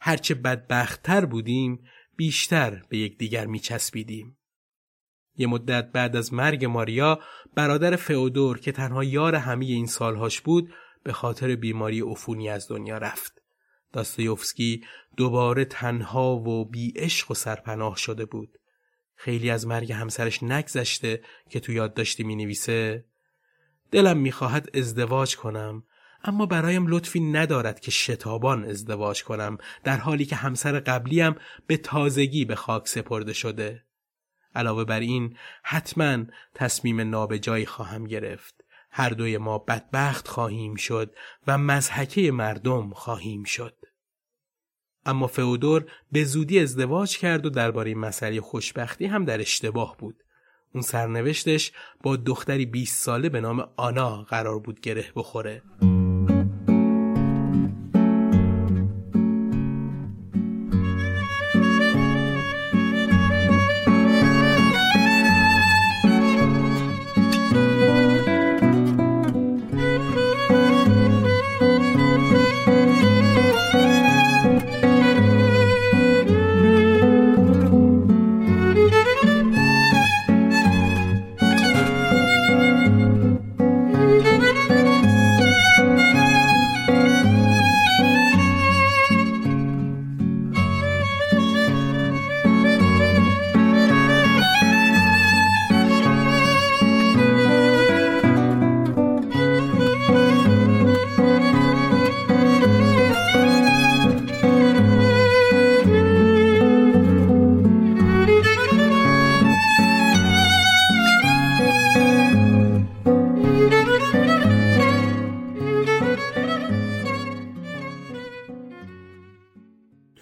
[0.00, 1.84] هرچه بدبختتر بودیم
[2.16, 4.38] بیشتر به یکدیگر می چسبیدیم.
[5.36, 7.20] یه مدت بعد از مرگ ماریا
[7.54, 12.98] برادر فئودور که تنها یار همه این سالهاش بود به خاطر بیماری عفونی از دنیا
[12.98, 13.42] رفت.
[13.92, 14.84] داستایوفسکی
[15.16, 18.58] دوباره تنها و بی عشق و سرپناه شده بود.
[19.14, 23.04] خیلی از مرگ همسرش نگذشته که تو یادداشتی می نویسه
[23.90, 25.82] دلم می‌خواهد ازدواج کنم
[26.24, 31.34] اما برایم لطفی ندارد که شتابان ازدواج کنم در حالی که همسر قبلیم
[31.66, 33.84] به تازگی به خاک سپرده شده.
[34.54, 36.24] علاوه بر این حتما
[36.54, 38.64] تصمیم نابجایی خواهم گرفت.
[38.90, 41.14] هر دوی ما بدبخت خواهیم شد
[41.46, 43.76] و مزحکه مردم خواهیم شد.
[45.06, 50.16] اما فئودور به زودی ازدواج کرد و درباره مسئله خوشبختی هم در اشتباه بود.
[50.74, 51.72] اون سرنوشتش
[52.02, 55.62] با دختری 20 ساله به نام آنا قرار بود گره بخوره.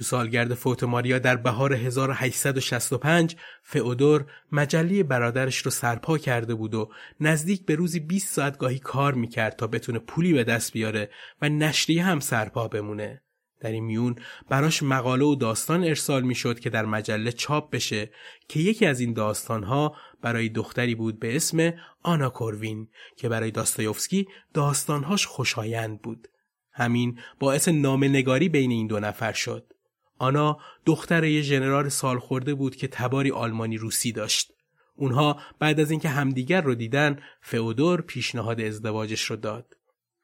[0.07, 7.67] سالگرد فوت ماریا در بهار 1865 فئودور مجله برادرش رو سرپا کرده بود و نزدیک
[7.67, 11.11] به روزی 20 ساعت گاهی کار می‌کرد تا بتونه پولی به دست بیاره
[11.43, 13.23] و نشریه هم سرپا بمونه.
[13.61, 14.17] در این میون
[14.49, 18.11] براش مقاله و داستان ارسال می‌شد که در مجله چاپ بشه
[18.49, 21.73] که یکی از این داستانها برای دختری بود به اسم
[22.03, 26.29] آنا کوروین که برای داستایوفسکی داستانهاش خوشایند بود.
[26.73, 29.73] همین باعث نامنگاری بین این دو نفر شد.
[30.19, 34.53] آنا دختر یه ژنرال سالخورده بود که تباری آلمانی روسی داشت.
[34.97, 39.77] اونها بعد از اینکه همدیگر رو دیدن فئودور پیشنهاد ازدواجش رو داد.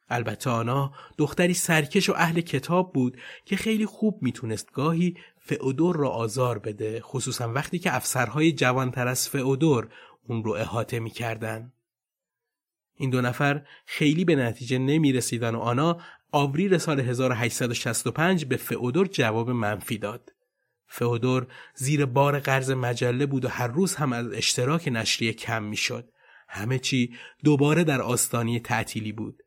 [0.09, 6.09] البته آنا دختری سرکش و اهل کتاب بود که خیلی خوب می‌تونست گاهی فئودور را
[6.09, 9.89] آزار بده خصوصا وقتی که افسرهای جوانتر از فئودور
[10.29, 11.73] اون رو احاطه می‌کردن.
[12.97, 16.01] این دو نفر خیلی به نتیجه نمی رسیدن و آنا
[16.35, 20.33] آوریل سال 1865 به فئودور جواب منفی داد.
[20.87, 26.09] فئودور زیر بار قرض مجله بود و هر روز هم از اشتراک نشریه کم می‌شد.
[26.49, 27.15] همه چی
[27.45, 29.43] دوباره در آستانی تعطیلی بود.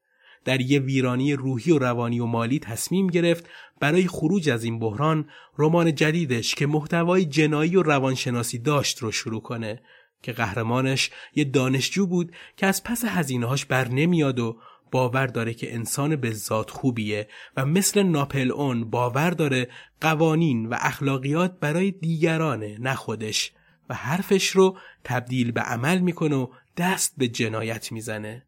[0.45, 3.49] در یه ویرانی روحی و روانی و مالی تصمیم گرفت
[3.79, 9.41] برای خروج از این بحران رمان جدیدش که محتوای جنایی و روانشناسی داشت رو شروع
[9.41, 9.81] کنه
[10.21, 14.57] که قهرمانش یه دانشجو بود که از پس هزینه‌هاش بر نمیاد و
[14.91, 19.69] باور داره که انسان به ذات خوبیه و مثل ناپل اون باور داره
[20.01, 23.51] قوانین و اخلاقیات برای دیگرانه نه خودش
[23.89, 26.47] و حرفش رو تبدیل به عمل می‌کنه و
[26.77, 28.45] دست به جنایت می‌زنه.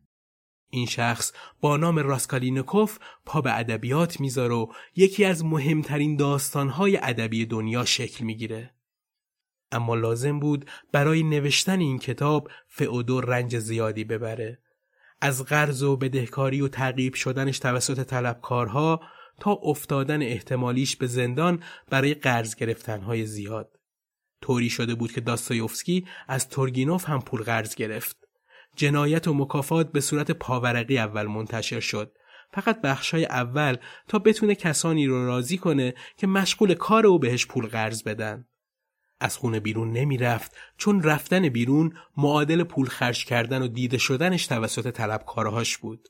[0.69, 7.45] این شخص با نام راسکالینکوف پا به ادبیات می‌ذاره و یکی از مهمترین داستانهای ادبی
[7.45, 8.73] دنیا شکل می‌گیره.
[9.71, 14.59] اما لازم بود برای نوشتن این کتاب فئودور رنج زیادی ببره
[15.21, 19.01] از قرض و بدهکاری و تعقیب شدنش توسط طلبکارها
[19.39, 23.79] تا افتادن احتمالیش به زندان برای قرض گرفتنهای زیاد.
[24.41, 28.17] طوری شده بود که داستایوفسکی از تورگینوف هم پول قرض گرفت.
[28.75, 32.11] جنایت و مکافات به صورت پاورقی اول منتشر شد.
[32.53, 33.77] فقط بخشای اول
[34.07, 38.45] تا بتونه کسانی رو راضی کنه که مشغول کار او بهش پول قرض بدن.
[39.19, 44.47] از خونه بیرون نمی رفت چون رفتن بیرون معادل پول خرج کردن و دیده شدنش
[44.47, 46.09] توسط طلبکارهاش بود.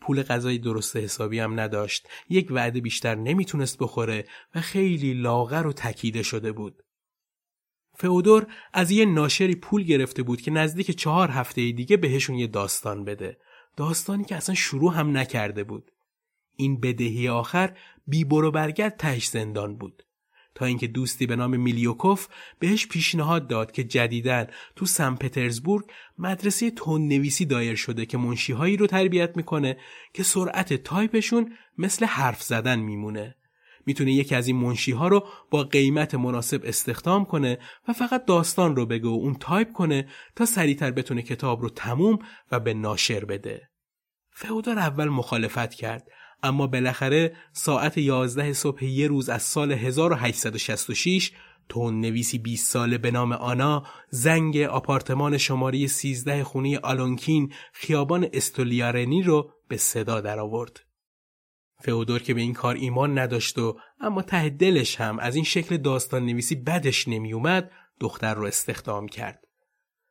[0.00, 2.08] پول غذای درست حسابی هم نداشت.
[2.28, 6.82] یک وعده بیشتر نمی‌تونست بخوره و خیلی لاغر و تکیده شده بود.
[7.96, 13.04] فئودور از یه ناشری پول گرفته بود که نزدیک چهار هفته دیگه بهشون یه داستان
[13.04, 13.38] بده.
[13.76, 15.90] داستانی که اصلا شروع هم نکرده بود.
[16.56, 17.76] این بدهی آخر
[18.06, 20.02] بی برو برگرد تهش زندان بود.
[20.54, 22.28] تا اینکه دوستی به نام میلیوکوف
[22.58, 24.46] بهش پیشنهاد داد که جدیداً
[24.76, 25.84] تو سن پترزبورگ
[26.18, 29.76] مدرسه تندنویسی دایر شده که منشیهایی رو تربیت می‌کنه
[30.12, 33.36] که سرعت تایپشون مثل حرف زدن میمونه.
[33.86, 37.58] می‌تونه یکی از این منشی ها رو با قیمت مناسب استخدام کنه
[37.88, 42.18] و فقط داستان رو بگه و اون تایپ کنه تا سریعتر بتونه کتاب رو تموم
[42.52, 43.70] و به ناشر بده.
[44.32, 46.08] فئودور اول مخالفت کرد
[46.44, 51.32] اما بالاخره ساعت 11 صبح یه روز از سال 1866
[51.68, 59.22] تون نویسی 20 ساله به نام آنا زنگ آپارتمان شماره 13 خونه آلونکین خیابان استولیارنی
[59.22, 60.80] رو به صدا درآورد.
[61.80, 65.76] فئودور که به این کار ایمان نداشت و اما ته دلش هم از این شکل
[65.76, 69.44] داستان نویسی بدش نمیومد دختر رو استخدام کرد.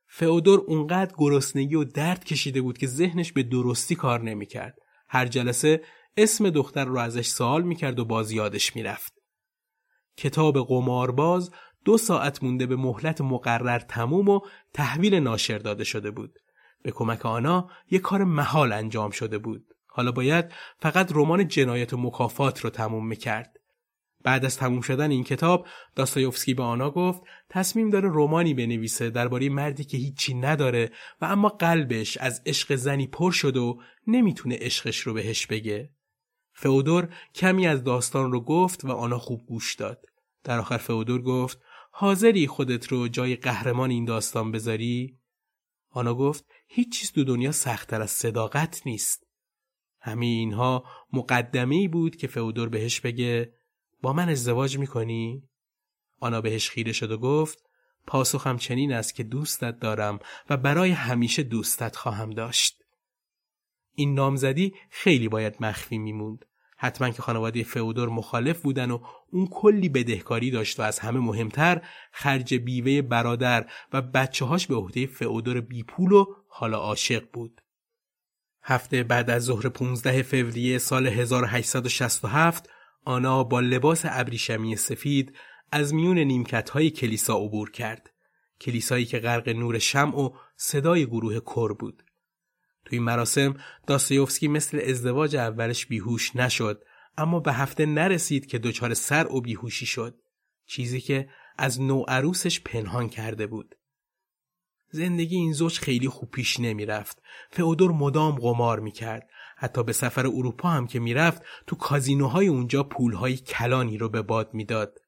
[0.08, 4.76] فئودور اونقدر گرسنگی و درد کشیده بود که ذهنش به درستی کار نمی‌کرد.
[5.08, 5.82] هر جلسه
[6.18, 9.14] اسم دختر رو ازش سوال می‌کرد و باز یادش می‌رفت.
[10.18, 11.52] کتاب قمارباز
[11.86, 14.40] دو ساعت مونده به مهلت مقرر تموم و
[14.74, 16.40] تحویل ناشر داده شده بود.
[16.84, 19.66] به کمک آنا یک کار محال انجام شده بود.
[19.88, 20.46] حالا باید
[20.80, 23.58] فقط رمان جنایت و مکافات رو تموم می‌کرد.
[24.24, 29.50] بعد از تموم شدن این کتاب داستایوفسکی به آنا گفت تصمیم داره رومانی بنویسه درباره
[29.50, 30.92] مردی که هیچی نداره
[31.22, 35.90] و اما قلبش از عشق زنی پر شد و نمی‌تونه عشقش رو بهش بگه.
[36.64, 40.06] فئودور کمی از داستان رو گفت و آنا خوب گوش داد.
[40.44, 41.62] در آخر فئودور گفت
[41.92, 45.20] حاضری خودت رو جای قهرمان این داستان بذاری؟
[45.90, 49.28] آنا گفت هیچ چیز دو دنیا سختتر از صداقت نیست.
[50.02, 50.84] همه اینها
[51.14, 53.54] مقدمه بود که فئودور بهش بگه
[54.02, 55.50] با من ازدواج می‌کنی؟
[56.20, 57.64] آنا بهش خیره شد و گفت
[58.08, 60.20] پاسخم چنین است که دوستت دارم
[60.50, 62.84] و برای همیشه دوستت خواهم داشت.
[63.96, 66.46] این نامزدی خیلی باید مخفی میموند.
[66.84, 69.00] حتما که خانواده فئودور مخالف بودن و
[69.32, 71.82] اون کلی بدهکاری داشت و از همه مهمتر
[72.12, 77.62] خرج بیوه برادر و بچه هاش به عهده فئودور بیپول و حالا عاشق بود.
[78.64, 82.70] هفته بعد از ظهر 15 فوریه سال 1867
[83.06, 85.36] آنا با لباس ابریشمی سفید
[85.72, 88.10] از میون نیمکت های کلیسا عبور کرد.
[88.62, 92.04] کلیسایی که غرق نور شمع و صدای گروه کر بود.
[92.86, 93.56] توی مراسم
[93.88, 96.84] داستایوفسکی مثل ازدواج اولش بیهوش نشد
[97.18, 100.20] اما به هفته نرسید که دچار سر و بیهوشی شد.
[100.66, 103.76] چیزی که از نو عروسش پنهان کرده بود.
[104.92, 107.22] زندگی این زوج خیلی خوب پیش نمی رفت.
[107.52, 109.30] فئودور مدام قمار می کرد.
[109.58, 114.54] حتی به سفر اروپا هم که می‌رفت تو کازینوهای اونجا پولهای کلانی رو به باد
[114.54, 115.00] می‌داد.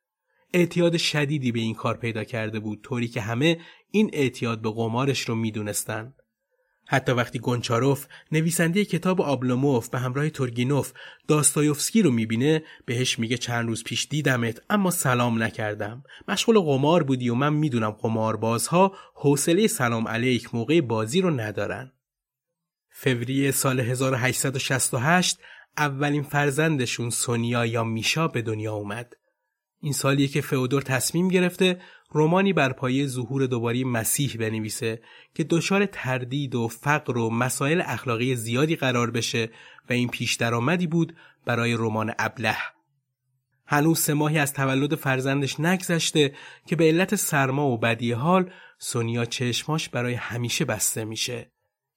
[0.53, 3.59] اعتیاد شدیدی به این کار پیدا کرده بود طوری که همه
[3.91, 6.13] این اعتیاد به قمارش رو می‌دونستن.
[6.87, 10.91] حتی وقتی گونچاروف نویسنده کتاب آبلوموف به همراه تورگینوف
[11.27, 17.29] داستایوفسکی رو می‌بینه بهش میگه چند روز پیش دیدمت اما سلام نکردم مشغول قمار بودی
[17.29, 21.91] و من می‌دونم قماربازها حوصله سلام علیک موقع بازی رو ندارن
[22.89, 25.39] فوریه سال 1868
[25.77, 29.13] اولین فرزندشون سونیا یا میشا به دنیا اومد.
[29.81, 35.01] این سالیه که فئودور تصمیم گرفته رومانی بر پایه ظهور دوباره مسیح بنویسه
[35.33, 39.49] که دچار تردید و فقر و مسائل اخلاقی زیادی قرار بشه
[39.89, 41.15] و این پیش درآمدی بود
[41.45, 42.57] برای رمان ابله.
[43.67, 46.33] هنوز سه ماهی از تولد فرزندش نگذشته
[46.65, 51.51] که به علت سرما و بدی حال سونیا چشماش برای همیشه بسته میشه.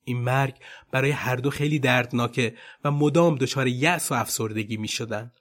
[0.05, 0.55] این مرگ
[0.93, 2.55] برای هر دو خیلی دردناکه
[2.85, 5.33] و مدام دچار یأس و افسردگی می شدن.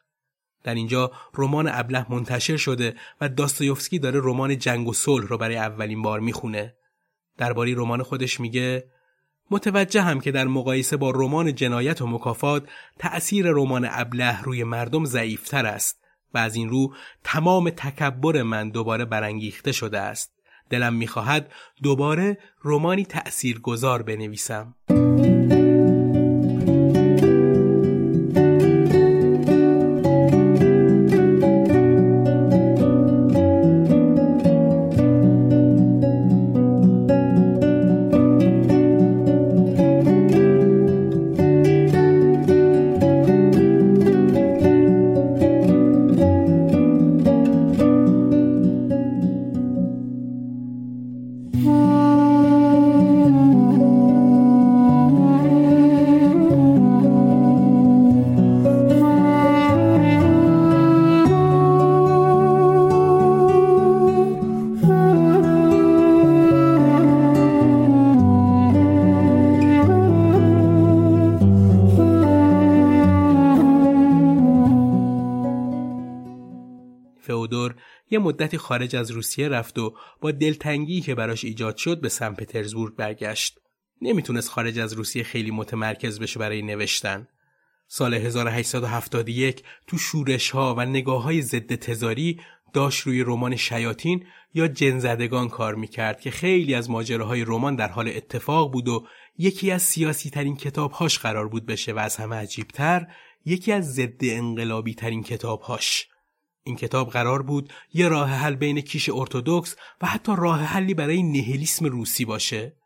[0.68, 5.58] در اینجا رمان ابله منتشر شده و داستایوفسکی داره رمان جنگ و صلح رو برای
[5.58, 6.76] اولین بار می‌خونه.
[7.38, 8.84] درباره رمان خودش میگه
[9.52, 12.68] متوجه هم که در مقایسه با رمان جنایت و مکافات
[13.00, 16.04] تأثیر رمان ابله روی مردم ضعیفتر است
[16.34, 20.34] و از این رو تمام تکبر من دوباره برانگیخته شده است.
[20.70, 21.52] دلم می‌خواهد
[21.84, 24.76] دوباره رومانی تأثیر گذار بنویسم.
[78.38, 82.96] مدتی خارج از روسیه رفت و با دلتنگی که براش ایجاد شد به سن پترزبورگ
[82.96, 83.60] برگشت.
[84.02, 87.28] نمی‌تونست خارج از روسیه خیلی متمرکز بشه برای نوشتن.
[87.88, 92.42] سال 1871 تو شورش ها و نگاه های ضد تزاری
[92.74, 98.08] داشت روی رمان شیاطین یا جنزدگان کار می‌کرد که خیلی از ماجراهای رمان در حال
[98.08, 99.08] اتفاق بود و
[99.38, 103.08] یکی از سیاسی ترین کتاب هاش قرار بود بشه و از همه عجیبتر
[103.46, 106.08] یکی از ضد انقلابی ترین کتاب هاش.
[106.68, 111.24] این کتاب قرار بود یه راه حل بین کیش ارتودکس و حتی راه حلی برای
[111.24, 112.78] نهلیسم روسی باشه.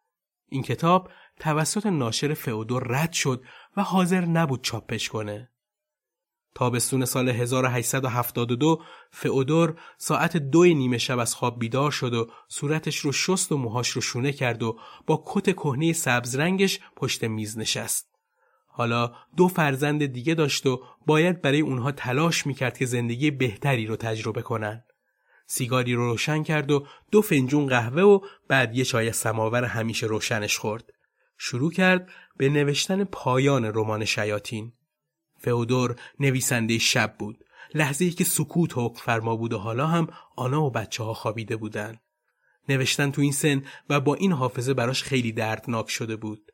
[0.49, 1.09] این کتاب
[1.39, 3.43] توسط ناشر فئودور رد شد
[3.77, 5.49] و حاضر نبود چاپش کنه.
[6.55, 8.81] تابستون سال 1872
[9.11, 13.89] فئودور ساعت دو نیمه شب از خواب بیدار شد و صورتش رو شست و موهاش
[13.89, 18.10] رو شونه کرد و با کت کهنه سبز رنگش پشت میز نشست.
[18.73, 23.95] حالا دو فرزند دیگه داشت و باید برای اونها تلاش می‌کرد که زندگی بهتری رو
[23.95, 24.83] تجربه کنن.
[25.47, 30.57] سیگاری رو روشن کرد و دو فنجون قهوه و بعد یه چای سماور همیشه روشنش
[30.57, 30.89] خورد.
[31.37, 34.73] شروع کرد به نوشتن پایان رمان شیاطین.
[35.37, 37.37] فئودور نویسنده شب بود.
[37.73, 41.55] لحظه ای که سکوت حکم فرما بود و حالا هم آنا و بچه ها خوابیده
[41.55, 41.97] بودن.
[42.69, 46.50] نوشتن تو این سن و با این حافظه براش خیلی دردناک شده بود.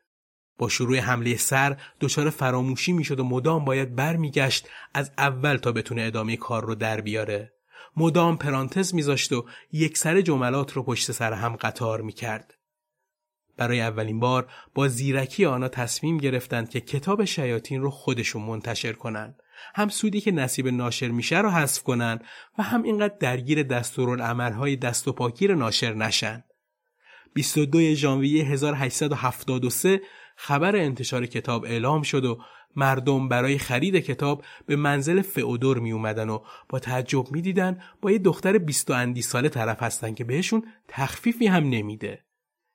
[0.58, 6.02] با شروع حمله سر دچار فراموشی می‌شد و مدام باید برمیگشت از اول تا بتونه
[6.02, 7.52] ادامه کار رو در بیاره.
[7.96, 12.54] مدام پرانتز میذاشت و یک سر جملات رو پشت سر هم قطار می‌کرد.
[13.56, 19.42] برای اولین بار با زیرکی آنها تصمیم گرفتند که کتاب شیاطین رو خودشون منتشر کنند.
[19.74, 22.20] هم سودی که نصیب ناشر میشه رو حذف کنن
[22.58, 26.44] و هم اینقدر درگیر دستورالعملهای دست و پاکیر ناشر نشن.
[27.34, 30.00] 22 ژانویه 1873
[30.40, 32.38] خبر انتشار کتاب اعلام شد و
[32.76, 36.38] مردم برای خرید کتاب به منزل فئودور می اومدن و
[36.68, 40.66] با تعجب می دیدن با یه دختر بیست و اندی ساله طرف هستن که بهشون
[40.88, 42.24] تخفیفی هم نمیده.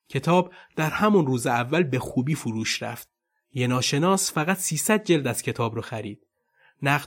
[0.09, 3.09] کتاب در همون روز اول به خوبی فروش رفت.
[3.53, 6.27] یه ناشناس فقط 300 جلد از کتاب رو خرید.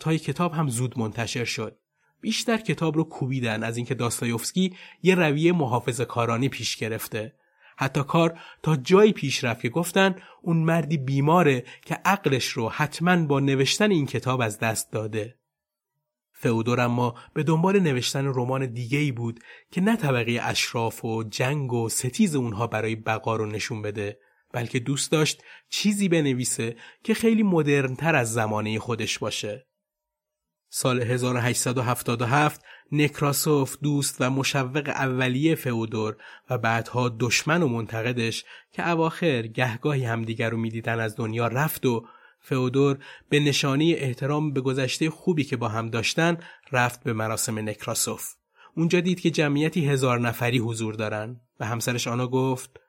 [0.05, 1.79] های کتاب هم زود منتشر شد.
[2.21, 7.35] بیشتر کتاب رو کوبیدن از اینکه داستایوفسکی یه رویه محافظه کارانی پیش گرفته.
[7.77, 13.27] حتی کار تا جایی پیش رفت که گفتن اون مردی بیماره که عقلش رو حتما
[13.27, 15.39] با نوشتن این کتاب از دست داده.
[16.33, 19.41] فئودور اما به دنبال نوشتن رمان دیگه ای بود
[19.71, 24.19] که نه طبقه اشراف و جنگ و ستیز اونها برای بقا رو نشون بده
[24.53, 29.67] بلکه دوست داشت چیزی بنویسه که خیلی مدرنتر از زمانه خودش باشه.
[30.69, 32.61] سال 1877
[32.93, 36.17] نکراسوف دوست و مشوق اولیه فئودور
[36.51, 42.07] و بعدها دشمن و منتقدش که اواخر گهگاهی همدیگر رو می‌دیدن از دنیا رفت و
[42.41, 42.99] فئودور
[43.29, 46.39] به نشانی احترام به گذشته خوبی که با هم داشتن
[46.73, 48.35] رفت به مراسم نکراسوف.
[48.77, 52.81] اونجا دید که جمعیتی هزار نفری حضور دارن و همسرش آنا گفت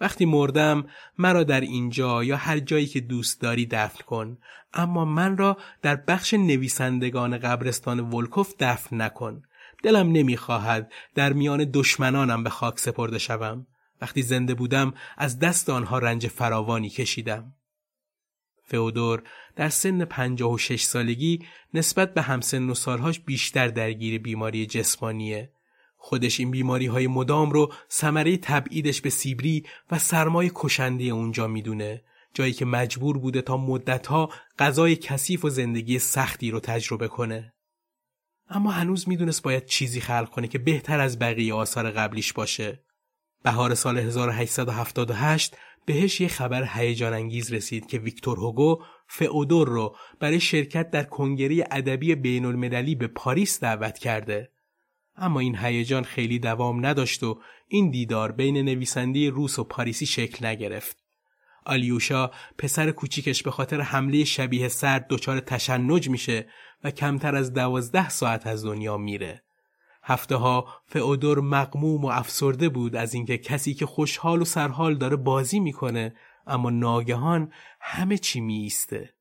[0.00, 0.86] وقتی مردم
[1.18, 4.38] مرا در اینجا یا هر جایی که دوست داری دفن کن
[4.74, 9.42] اما من را در بخش نویسندگان قبرستان ولکوف دفن نکن.
[9.82, 13.66] دلم نمی‌خواهد در میان دشمنانم به خاک سپرده شوم.
[14.00, 17.52] وقتی زنده بودم از دست آنها رنج فراوانی کشیدم.
[18.64, 19.22] فئودور
[19.56, 25.52] در سن پنجاه و شش سالگی نسبت به همسن و سالهاش بیشتر درگیر بیماری جسمانیه.
[25.98, 32.02] خودش این بیماری های مدام رو ثمره تبعیدش به سیبری و سرمای کشنده اونجا می‌دونه
[32.34, 37.52] جایی که مجبور بوده تا مدتها غذای کثیف و زندگی سختی رو تجربه کنه.
[38.50, 42.84] اما هنوز می‌دونست باید چیزی خلق کنه که بهتر از بقیه آثار قبلیش باشه.
[43.42, 45.56] بهار سال 1878
[45.86, 51.64] بهش یه خبر هیجان انگیز رسید که ویکتور هوگو فئودور رو برای شرکت در کنگره
[51.70, 54.50] ادبی بین المللی به پاریس دعوت کرده.
[55.20, 57.38] اما این هیجان خیلی دوام نداشت و
[57.68, 60.96] این دیدار بین نویسنده روس و پاریسی شکل نگرفت.
[61.64, 66.48] آلیوشا پسر کوچیکش به خاطر حمله شبیه سرد دچار تشنج میشه
[66.84, 69.42] و کمتر از دوازده ساعت از دنیا میره.
[70.02, 75.16] هفته ها فئودور مقموم و افسرده بود از اینکه کسی که خوشحال و سرحال داره
[75.16, 76.16] بازی می‌کنه
[76.46, 79.14] اما ناگهان همه چی میسته.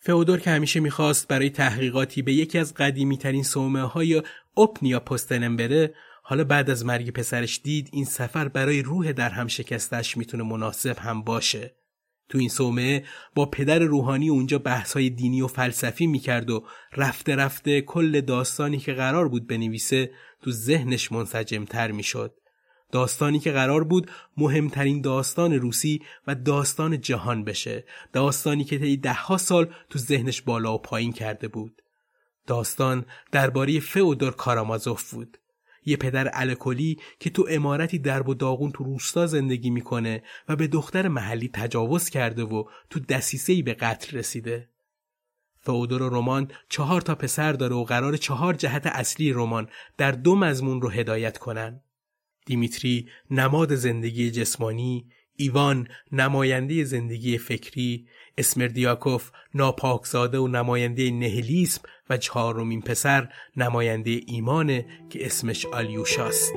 [0.00, 4.22] فئودور که همیشه می‌خواست برای تحقیقاتی به یکی از قدیمی ترین سومه های
[4.56, 9.46] اپنیا پستنم بره حالا بعد از مرگ پسرش دید این سفر برای روح در هم
[9.46, 11.74] شکستش می‌تونه مناسب هم باشه.
[12.28, 13.04] تو این سومه
[13.34, 16.64] با پدر روحانی اونجا بحثای دینی و فلسفی می‌کرد و
[16.96, 20.10] رفته رفته کل داستانی که قرار بود بنویسه
[20.42, 22.34] تو ذهنش منسجمتر می‌شد.
[22.92, 27.84] داستانی که قرار بود مهمترین داستان روسی و داستان جهان بشه.
[28.12, 31.82] داستانی که طی دهها سال تو ذهنش بالا و پایین کرده بود.
[32.46, 35.38] داستان درباره فئودور کارامازوف بود.
[35.86, 40.66] یه پدر الکلی که تو امارتی درب و داغون تو روستا زندگی می‌کنه و به
[40.66, 44.68] دختر محلی تجاوز کرده و تو دسیسهی به قتل رسیده.
[45.60, 50.80] فئودور رمان چهار تا پسر داره و قرار چهار جهت اصلی رمان در دو مضمون
[50.80, 51.80] رو هدایت کنن.
[52.48, 55.06] دیمیتری نماد زندگی جسمانی،
[55.36, 58.06] ایوان نماینده زندگی فکری،
[58.38, 66.52] اسمردیاکوف ناپاکزاده و نماینده نهلیسم و چهارمین پسر نماینده ایمانه که اسمش آلیوشاست.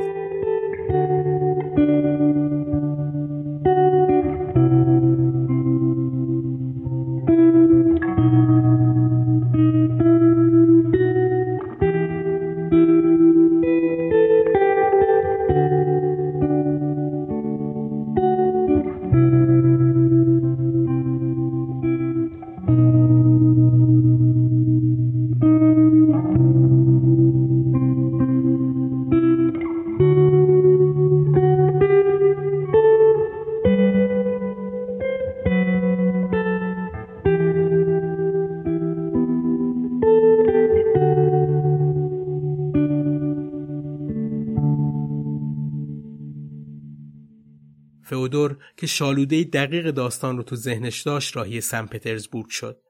[48.12, 52.82] فئودور که شالوده دقیق داستان رو تو ذهنش داشت راهی سن پترزبورگ شد.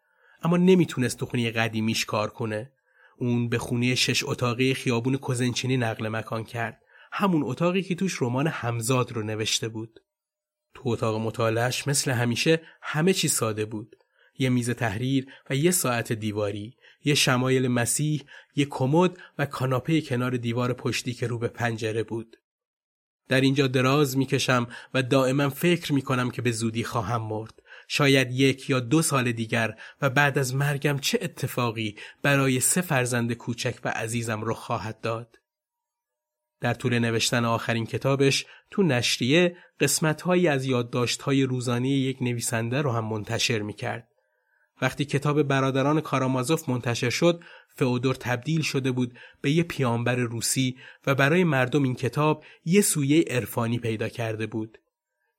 [0.44, 2.72] اما نمی‌تونست تو خونه قدیمیش کار کنه.
[3.18, 6.82] اون به خونه شش اتاقی خیابون کوزنچینی نقل مکان کرد.
[7.12, 10.00] همون اتاقی که توش رمان همزاد رو نوشته بود.
[10.74, 13.96] تو اتاق مطالعهش مثل همیشه همه چی ساده بود.
[14.40, 18.24] یه میز تحریر و یه ساعت دیواری یه شمایل مسیح
[18.56, 22.38] یه کمد و کاناپه کنار دیوار پشتی که رو به پنجره بود.
[23.32, 27.62] در اینجا دراز می‌کشم و دائما فکر می‌کنم که به زودی خواهم مرد.
[27.88, 33.34] شاید یک یا دو سال دیگر و بعد از مرگم چه اتفاقی برای سه فرزند
[33.34, 35.40] کوچک و عزیزم رو خواهد داد.
[36.62, 43.06] در طول نوشتن آخرین کتابش تو نشریه قسمتهایی از یادداشت‌های روزانه یک نویسنده رو هم
[43.06, 44.11] منتشر می‌کرد.
[44.82, 47.44] وقتی کتاب برادران کارامازوف منتشر شد
[47.76, 50.78] فئودور تبدیل شده بود به یه پیامبر روسی
[51.08, 54.78] و برای مردم این کتاب یه سویه عرفانی پیدا کرده بود.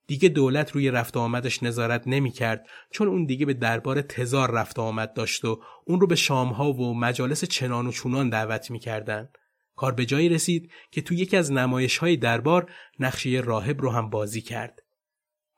[0.07, 4.79] دیگه دولت روی رفت آمدش نظارت نمی کرد چون اون دیگه به دربار تزار رفت
[4.79, 9.29] آمد داشت و اون رو به شامها و مجالس چنان و چونان دعوت می کردن.
[9.77, 14.11] کار به جایی رسید که تو یکی از نمایش های دربار نقشه راهب رو هم
[14.11, 14.83] بازی کرد.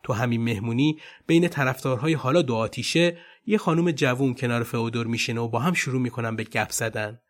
[0.03, 5.49] تو همین مهمونی بین طرفدارهای حالا دو آتیشه یه خانم جوون کنار فئودور میشینه و
[5.49, 7.21] با هم شروع می‌کنن به گپ زدن.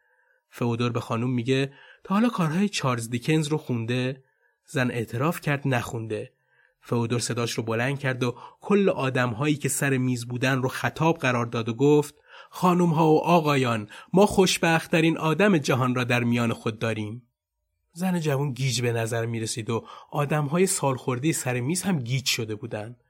[0.50, 1.72] فئودور به خانم میگه
[2.04, 4.24] تا حالا کارهای چارلز دیکنز رو خونده؟
[4.66, 6.32] زن اعتراف کرد نخونده.
[6.80, 11.46] فئودور صداش رو بلند کرد و کل آدمهایی که سر میز بودن رو خطاب قرار
[11.46, 12.14] داد و گفت
[12.50, 17.22] خانم ها و آقایان ما خوشبختترین آدم جهان را در میان خود داریم.
[17.92, 22.54] زن جوان گیج به نظر می رسید و آدم سالخورده سر میز هم گیج شده
[22.54, 23.03] بودند.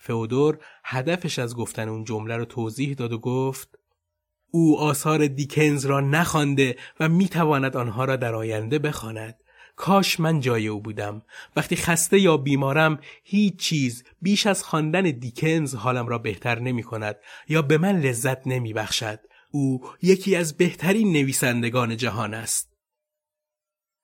[0.00, 3.78] فئودور هدفش از گفتن اون جمله رو توضیح داد و گفت
[4.50, 9.36] او آثار دیکنز را نخوانده و می‌تواند آنها را در آینده بخواند.
[9.76, 11.22] کاش من جای او بودم
[11.56, 17.16] وقتی خسته یا بیمارم هیچ چیز بیش از خواندن دیکنز حالم را بهتر نمی کند
[17.48, 19.20] یا به من لذت نمی بخشد.
[19.50, 22.69] او یکی از بهترین نویسندگان جهان است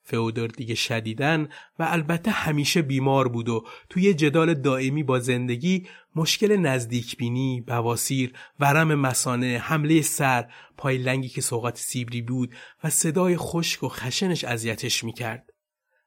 [0.09, 6.57] فئودور دیگه شدیدن و البته همیشه بیمار بود و توی جدال دائمی با زندگی مشکل
[6.57, 12.55] نزدیکبینی، بواسیر، ورم مسانه، حمله سر، پای لنگی که سوقات سیبری بود
[12.85, 15.51] و صدای خشک و خشنش اذیتش می‌کرد.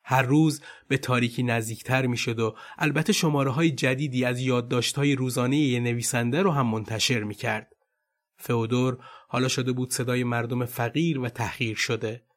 [0.04, 5.58] هر روز به تاریکی نزدیکتر می‌شد و البته شماره های جدیدی از یادداشت های روزانه
[5.58, 7.68] یه نویسنده رو هم منتشر می‌کرد.
[8.38, 8.98] فئودور
[9.28, 12.29] حالا شده بود صدای مردم فقیر و تحقیر شده.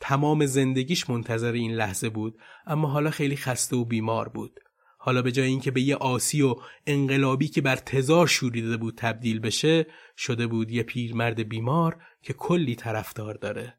[0.00, 4.60] تمام زندگیش منتظر این لحظه بود اما حالا خیلی خسته و بیمار بود.
[4.98, 6.56] حالا به جای اینکه به یه آسی و
[6.86, 12.74] انقلابی که بر تزار شوریده بود تبدیل بشه شده بود یه پیرمرد بیمار که کلی
[12.74, 13.78] طرفدار داره.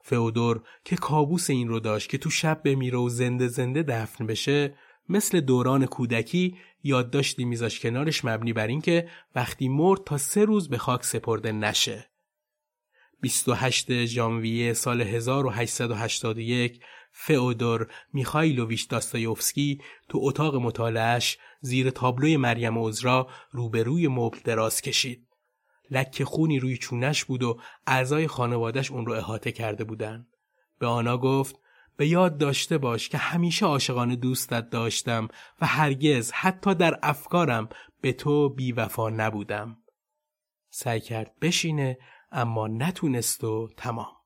[0.00, 4.74] فئودور که کابوس این رو داشت که تو شب بمیره و زنده زنده دفن بشه
[5.08, 10.78] مثل دوران کودکی یادداشتی میذاش کنارش مبنی بر اینکه وقتی مرد تا سه روز به
[10.78, 12.10] خاک سپرده نشه.
[13.24, 16.80] 28 ژانویه سال 1881
[17.12, 25.26] فئودور میخایلوویچ داستایوفسکی تو اتاق مطالعش زیر تابلوی مریم عذرا روبروی مبل دراز کشید.
[25.90, 30.26] لکه خونی روی چونش بود و اعضای خانوادش اون رو احاطه کرده بودن.
[30.78, 31.56] به آنها گفت
[31.96, 35.28] به یاد داشته باش که همیشه عاشقانه دوستت داشتم
[35.60, 37.68] و هرگز حتی در افکارم
[38.00, 39.76] به تو بیوفا نبودم.
[40.70, 41.98] سعی کرد بشینه
[42.34, 44.16] اما نتونست و تمام.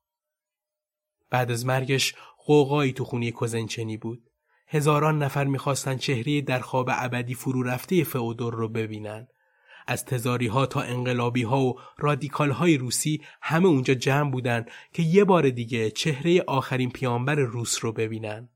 [1.29, 2.15] بعد از مرگش
[2.45, 4.29] قوقایی تو خونی کوزنچنی بود.
[4.67, 9.27] هزاران نفر می‌خواستن چهره در خواب ابدی فرو رفته فئودور رو ببینن.
[9.87, 15.03] از تزاری ها تا انقلابی ها و رادیکال های روسی همه اونجا جمع بودن که
[15.03, 18.49] یه بار دیگه چهره آخرین پیامبر روس رو ببینن.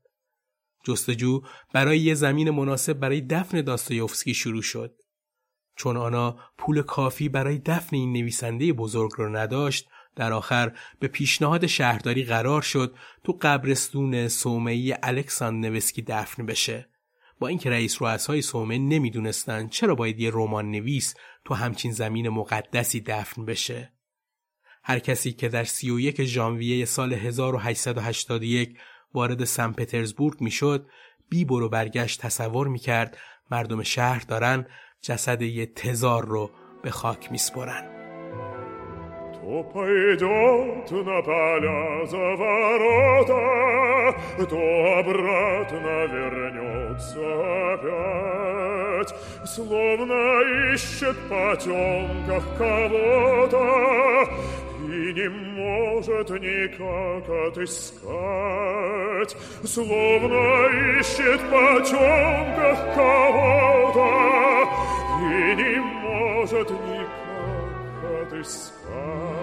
[0.84, 5.03] جستجو برای یه زمین مناسب برای دفن داستایوفسکی شروع شد.
[5.76, 11.66] چون آنا پول کافی برای دفن این نویسنده بزرگ رو نداشت در آخر به پیشنهاد
[11.66, 16.88] شهرداری قرار شد تو قبرستون سومهی الکساند نوسکی دفن بشه.
[17.38, 21.14] با اینکه رئیس رؤسای سومه نمی‌دونستن چرا باید یه رمان نویس
[21.44, 23.92] تو همچین زمین مقدسی دفن بشه.
[24.82, 28.78] هر کسی که در 31 ژانویه سال 1881
[29.14, 30.86] وارد سن پترزبورگ می‌شد
[31.28, 33.18] بی برو برگشت تصور می‌کرد
[33.50, 34.66] مردم شهر دارن
[35.03, 36.49] جسد یه تزار رو
[36.83, 37.99] به خاک میسپرن
[39.49, 43.41] То пойдет на поля за ворота,
[44.49, 44.59] то
[44.99, 49.15] обратно вернется опять,
[49.45, 54.29] словно ищет в потемках кого-то
[54.94, 58.12] и не может никак отыскать,
[59.64, 64.08] словно ищет в потемках кого-то
[65.20, 69.33] и не может никак отыскать.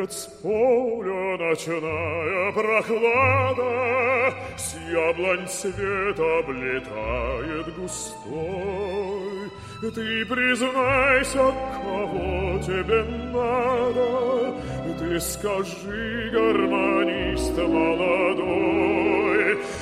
[0.00, 9.50] Веет с поля ночная прохлада, С яблонь цвет облетает густой.
[9.82, 11.52] Ты признайся,
[11.82, 14.54] кого тебе надо,
[14.98, 18.78] Ты скажи, гармонист молодой,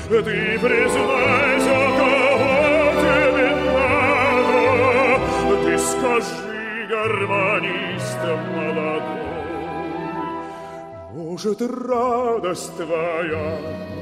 [0.09, 4.61] Ты признайся, кого тебе надо,
[5.65, 8.23] Ты скажи, гармонист
[8.57, 9.28] молодой.
[11.31, 13.59] Может, радость твоя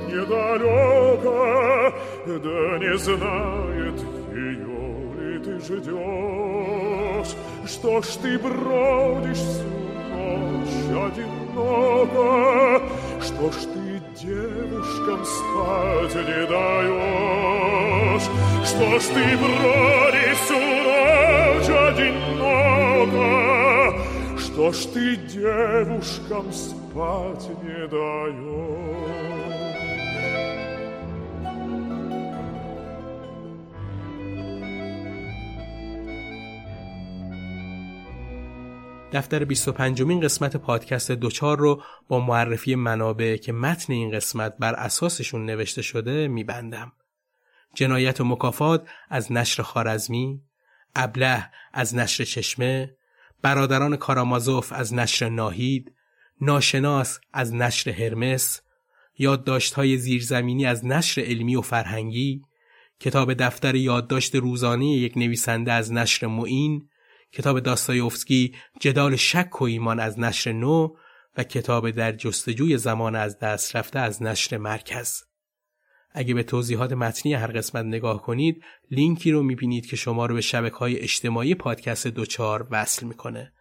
[0.07, 1.93] недалека,
[2.25, 3.99] Да не знает
[4.31, 4.83] ее
[5.19, 7.35] ли ты ждешь?
[7.67, 9.69] Что ж ты бродишь всю
[10.13, 12.81] ночь одиноко?
[13.21, 18.27] Что ж ты девушкам спать не даешь?
[18.65, 23.29] Что ж ты бродишь всю ночь одиноко?
[24.39, 29.12] Что ж ты девушкам спать не даешь?
[39.14, 44.74] دفتر 25 مین قسمت پادکست دوچار رو با معرفی منابع که متن این قسمت بر
[44.74, 46.92] اساسشون نوشته شده میبندم.
[47.74, 50.42] جنایت و مکافات از نشر خارزمی،
[50.96, 52.96] ابله از نشر چشمه،
[53.42, 55.95] برادران کارامازوف از نشر ناهید،
[56.41, 58.61] ناشناس از نشر هرمس،
[59.19, 62.43] یادداشت‌های زیرزمینی از نشر علمی و فرهنگی،
[63.01, 66.89] کتاب دفتر یادداشت روزانه یک نویسنده از نشر معین،
[67.33, 70.89] کتاب داستایوفسکی جدال شک و ایمان از نشر نو
[71.37, 75.23] و کتاب در جستجوی زمان از دست رفته از نشر مرکز.
[76.11, 80.41] اگه به توضیحات متنی هر قسمت نگاه کنید لینکی رو می‌بینید که شما رو به
[80.41, 83.53] شبکه های اجتماعی پادکست دوچار وصل می‌کنه.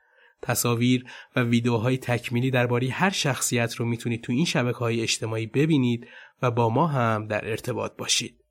[0.45, 1.05] تصاویر
[1.35, 6.07] و ویدیوهای تکمیلی درباره هر شخصیت رو می‌تونید تو این شبکه های اجتماعی ببینید
[6.41, 8.43] و با ما هم در ارتباط باشید.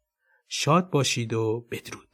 [0.48, 2.13] شاد باشید و بدرود.